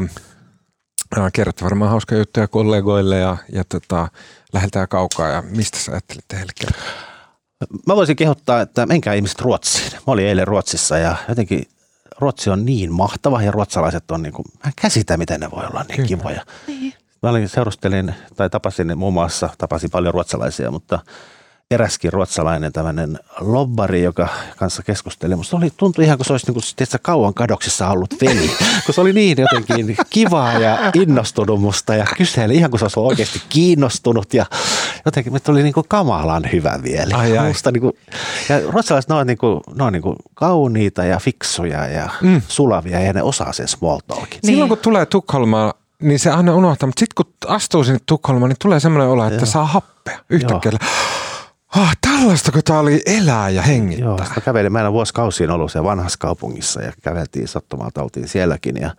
[1.16, 4.08] uh, kerrot varmaan hauska juttuja kollegoille ja, ja tota,
[4.52, 5.28] läheltä kaukaa.
[5.28, 6.82] Ja mistä sä ajattelit heille kertoa?
[7.86, 9.92] Mä voisin kehottaa, että menkää ihmiset Ruotsiin.
[9.92, 11.66] Mä olin eilen Ruotsissa ja jotenkin
[12.18, 15.84] Ruotsi on niin mahtava ja ruotsalaiset on niin kuin, mä käsitä, miten ne voi olla
[15.88, 16.08] niin Kyllä.
[16.08, 16.44] kivoja.
[16.66, 16.94] Niin.
[17.22, 20.98] Mä olin, seurustelin tai tapasin muun muassa, tapasin paljon ruotsalaisia, mutta
[21.70, 25.36] eräskin ruotsalainen tämmöinen lobbari, joka kanssa keskusteli.
[25.36, 28.50] Musta oli, tuntui ihan kuin se olisi niin kuin, tiedätkö, kauan kadoksissa ollut veli,
[28.86, 33.00] kun se oli niin jotenkin kivaa ja innostunut musta ja kyseli ihan kuin se olisi
[33.00, 34.46] oikeasti kiinnostunut ja
[35.04, 37.16] jotenkin me tuli niin kuin kamalan hyvä vielä.
[37.16, 37.48] Ai, ai.
[37.48, 37.92] Musta, niin kuin,
[38.48, 42.42] ja ruotsalaiset ne on, niin kuin, ne on niin kuin kauniita ja fiksuja ja mm.
[42.48, 44.40] sulavia ja ne osaa sen small talkin.
[44.42, 44.52] Niin.
[44.52, 46.86] Silloin kun tulee Tukholmaan niin se aina unohtaa.
[46.86, 49.46] Mutta sitten kun astuu sinne Tukholmaan, niin tulee semmoinen olo, että Joo.
[49.46, 50.72] saa happea yhtäkkiä.
[51.76, 54.06] Oh, tällaista, kun tämä oli elää ja hengittää.
[54.06, 58.76] Joo, mä kävelin, mä en vuosikausiin ollut siellä vanhassa kaupungissa ja käveltiin sattumalta, oltiin sielläkin
[58.80, 58.90] ja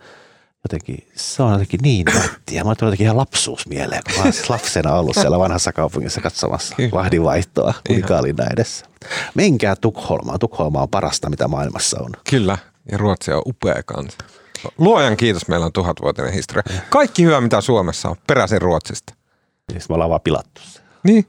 [0.64, 2.64] jotenkin, se on jotenkin niin nättiä.
[2.64, 6.20] Mä tuli jotenkin ihan lapsuus mieleen, kun mä olen siis lapsena ollut siellä vanhassa kaupungissa
[6.20, 8.86] katsomassa Lahdin vaihtoa unikaalina edessä.
[9.34, 10.38] Menkää Tukholmaan.
[10.38, 12.10] Tukholma on parasta, mitä maailmassa on.
[12.30, 12.58] Kyllä,
[12.92, 14.18] ja Ruotsi on upea kansa.
[14.78, 16.62] Luojan kiitos, meillä on tuhatvuotinen historia.
[16.88, 19.14] Kaikki hyvä, mitä Suomessa on, peräisin Ruotsista.
[19.72, 20.80] Siis me ollaan vaan pilattu se.
[21.04, 21.26] Niin.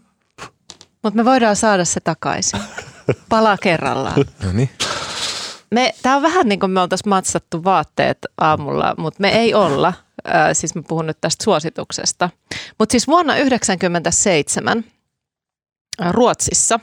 [1.04, 2.60] Mutta me voidaan saada se takaisin.
[3.30, 4.16] Pala kerrallaan.
[4.44, 4.70] no niin.
[5.72, 9.94] Me, tämä on vähän niin kuin me oltaisiin matsattu vaatteet aamulla, mutta me ei olla.
[10.28, 12.30] Äh, siis mä puhun nyt tästä suosituksesta.
[12.80, 14.84] Mutta siis vuonna 1997
[16.02, 16.80] äh, Ruotsissa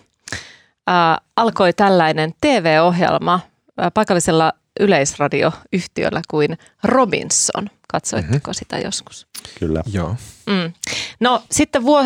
[0.90, 7.70] äh, alkoi tällainen TV-ohjelma äh, paikallisella yleisradioyhtiöllä kuin Robinson.
[7.88, 8.54] Katsoitteko mm-hmm.
[8.54, 9.26] sitä joskus?
[9.58, 9.82] Kyllä.
[9.92, 10.16] Joo.
[10.46, 10.72] Mm.
[11.20, 12.04] No sitten vuo,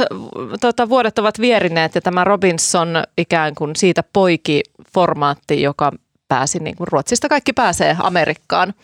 [0.60, 2.88] tuota, vuodet ovat vierineet ja tämä Robinson
[3.18, 4.62] ikään kuin siitä poiki
[4.94, 5.92] formaatti, joka
[6.28, 8.74] pääsi, niin kuin Ruotsista kaikki pääsee Amerikkaan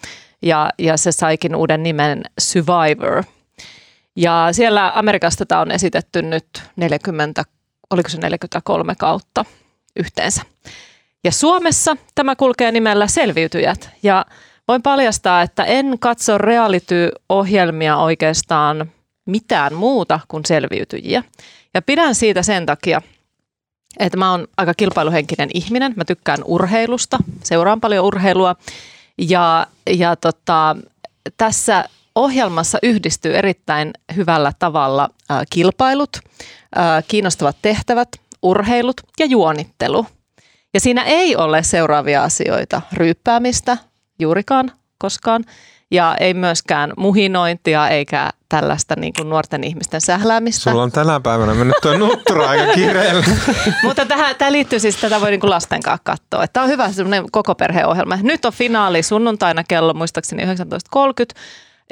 [0.42, 3.24] ja, ja se saikin uuden nimen Survivor.
[4.16, 7.44] Ja siellä Amerikasta tämä on esitetty nyt 40,
[7.90, 9.44] oliko se 43 kautta
[9.96, 10.42] yhteensä.
[11.24, 13.90] Ja Suomessa tämä kulkee nimellä Selviytyjät.
[14.02, 14.26] Ja
[14.68, 18.90] voin paljastaa, että en katso reality-ohjelmia oikeastaan
[19.26, 21.24] mitään muuta kuin selviytyjiä.
[21.74, 23.02] Ja pidän siitä sen takia,
[23.98, 25.92] että mä oon aika kilpailuhenkinen ihminen.
[25.96, 28.56] Mä tykkään urheilusta, seuraan paljon urheilua.
[29.18, 30.76] Ja, ja tota,
[31.36, 35.08] tässä ohjelmassa yhdistyy erittäin hyvällä tavalla
[35.50, 36.16] kilpailut,
[37.08, 38.08] kiinnostavat tehtävät,
[38.42, 40.06] urheilut ja juonittelu–
[40.74, 43.76] ja siinä ei ole seuraavia asioita, ryyppäämistä
[44.18, 45.44] juurikaan koskaan,
[45.90, 50.70] ja ei myöskään muhinointia eikä tällaista niin kuin nuorten ihmisten sähläämistä.
[50.70, 53.24] Sulla on tänä päivänä mennyt tuo nuttura aika kireelle.
[53.84, 56.46] Mutta tähän, tämä liittyy siis, tätä voi niin kuin lasten kanssa katsoa.
[56.48, 58.18] Tämä on hyvä semmoinen koko perheohjelma.
[58.22, 60.50] Nyt on finaali sunnuntaina kello muistaakseni 19.30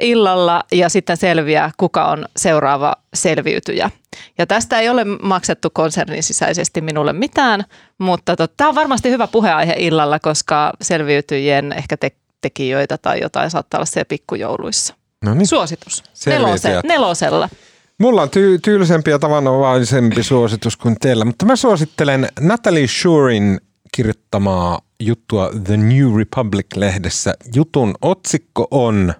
[0.01, 3.91] illalla ja sitten selviää, kuka on seuraava selviytyjä.
[4.37, 7.63] Ja tästä ei ole maksettu konsernin sisäisesti minulle mitään,
[7.97, 13.77] mutta tämä on varmasti hyvä puheaihe illalla, koska selviytyjien ehkä te- tekijöitä tai jotain saattaa
[13.77, 14.95] olla siellä pikkujouluissa.
[15.25, 15.47] No niin.
[15.47, 16.03] Suositus.
[16.25, 17.49] Nelose- nelosella.
[17.97, 23.59] Mulla on ty- tyylisempi ja tavanovaisempi suositus kuin teillä, mutta mä suosittelen Natalie Shurin
[23.95, 27.33] kirjoittamaa juttua The New Republic-lehdessä.
[27.55, 29.13] Jutun otsikko on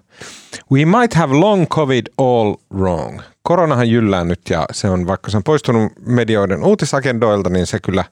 [0.72, 3.20] We might have long covid all wrong.
[3.42, 8.04] Koronahan jyllää nyt ja se on, vaikka se on poistunut medioiden uutisagendoilta, niin se kyllä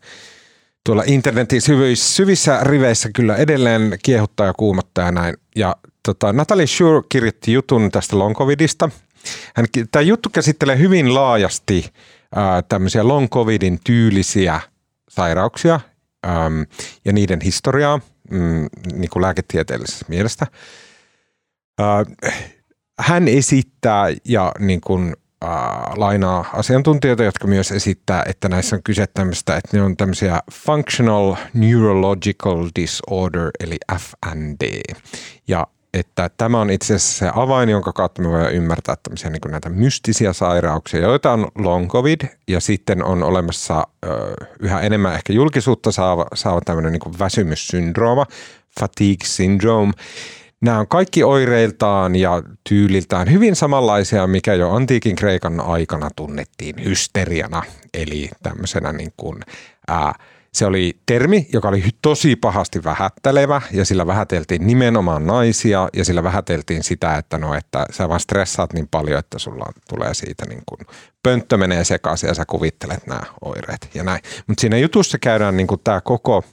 [0.84, 5.36] tuolla internetin syvissä, syvissä riveissä kyllä edelleen kiehuttaa ja kuumottaa ja näin.
[5.56, 8.90] Ja tota, Natalie Shure kirjoitti jutun tästä long covidista.
[9.54, 11.90] Hän, tämä juttu käsittelee hyvin laajasti
[12.34, 14.60] ää, tämmöisiä long covidin tyylisiä
[15.08, 15.80] sairauksia
[16.26, 16.66] äm,
[17.04, 20.46] ja niiden historiaa mm, niin kuin lääketieteellisessä mielestä.
[21.80, 22.32] Äh,
[22.98, 25.50] hän esittää ja niin kuin äh,
[25.96, 31.34] lainaa asiantuntijoita, jotka myös esittää, että näissä on kyse tämmöistä, että ne on tämmöisiä Functional
[31.54, 34.80] Neurological Disorder, eli FND.
[35.48, 39.40] Ja että tämä on itse asiassa se avain, jonka kautta me voidaan ymmärtää tämmöisiä niin
[39.50, 44.08] näitä mystisiä sairauksia, joita on long covid ja sitten on olemassa ö,
[44.60, 48.26] yhä enemmän ehkä julkisuutta saava, saava tämmöinen niin väsymyssyndrooma,
[48.80, 49.92] fatigue syndrome.
[50.60, 57.62] Nämä on kaikki oireiltaan ja tyyliltään hyvin samanlaisia, mikä jo antiikin Kreikan aikana tunnettiin hysteriana,
[57.94, 59.40] eli tämmöisenä niin kuin,
[59.88, 60.14] ää,
[60.52, 66.22] se oli termi, joka oli tosi pahasti vähättelevä ja sillä vähäteltiin nimenomaan naisia ja sillä
[66.22, 70.62] vähäteltiin sitä, että no, että sä vaan stressaat niin paljon, että sulla tulee siitä niin
[70.66, 70.80] kuin
[71.22, 74.20] pönttö menee sekaisin ja sä kuvittelet nämä oireet ja näin.
[74.46, 76.44] Mutta siinä jutussa käydään niin kuin tämä koko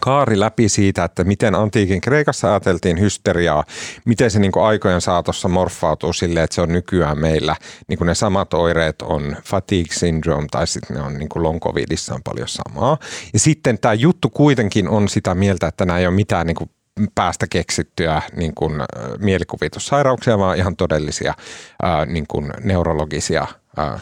[0.00, 3.64] kaari läpi siitä, että miten antiikin Kreikassa ajateltiin hysteriaa,
[4.04, 7.56] miten se niin kuin aikojen saatossa morfautuu sille, että se on nykyään meillä,
[7.88, 11.60] niin kuin ne samat oireet on fatigue syndrome tai sitten ne on niin kuin long
[11.60, 12.98] covidissa on paljon samaa.
[13.32, 16.70] Ja sitten tämä juttu kuitenkin on sitä mieltä, että nämä ei ole mitään niin kuin
[17.14, 18.72] päästä keksittyä niin kuin,
[19.18, 21.34] mielikuvitussairauksia, vaan ihan todellisia
[21.82, 23.46] ää, niin kuin neurologisia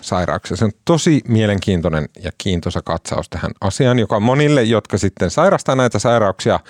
[0.01, 0.57] sairauksia.
[0.57, 5.99] Se on tosi mielenkiintoinen ja kiintoisa katsaus tähän asiaan, joka monille, jotka sitten sairastaa näitä
[5.99, 6.61] sairauksia,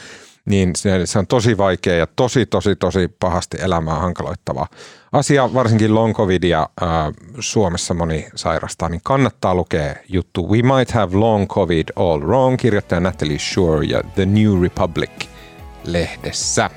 [0.45, 4.67] niin se, on tosi vaikea ja tosi, tosi, tosi pahasti elämää hankaloittava
[5.13, 5.55] asia.
[5.55, 11.47] Varsinkin long covidia ää, Suomessa moni sairastaa, niin kannattaa lukea juttu We Might Have Long
[11.47, 16.71] Covid All Wrong, kirjoittaja Natalie Shore ja The New Republic-lehdessä.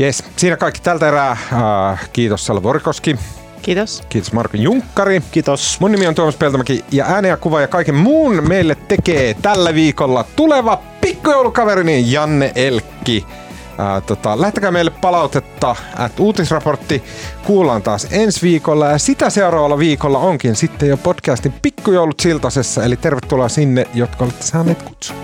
[0.00, 1.30] Yes, siinä kaikki tältä erää.
[1.30, 3.16] Äh, kiitos Salla Vorikoski.
[3.62, 4.02] Kiitos.
[4.08, 5.22] Kiitos Marko Junkkari.
[5.30, 5.80] Kiitos.
[5.80, 9.74] Mun nimi on Tuomas Peltomäki ja ääni ja kuva ja kaiken muun meille tekee tällä
[9.74, 13.26] viikolla tuleva pikkujoulukaverini Janne Elkki.
[13.78, 17.02] Ää, tota, lähettäkää meille palautetta, että uutisraportti
[17.46, 22.96] kuullaan taas ensi viikolla ja sitä seuraavalla viikolla onkin sitten jo podcastin pikkujoulut Siltasessa, eli
[22.96, 25.16] tervetuloa sinne, jotka olette saaneet kutsun.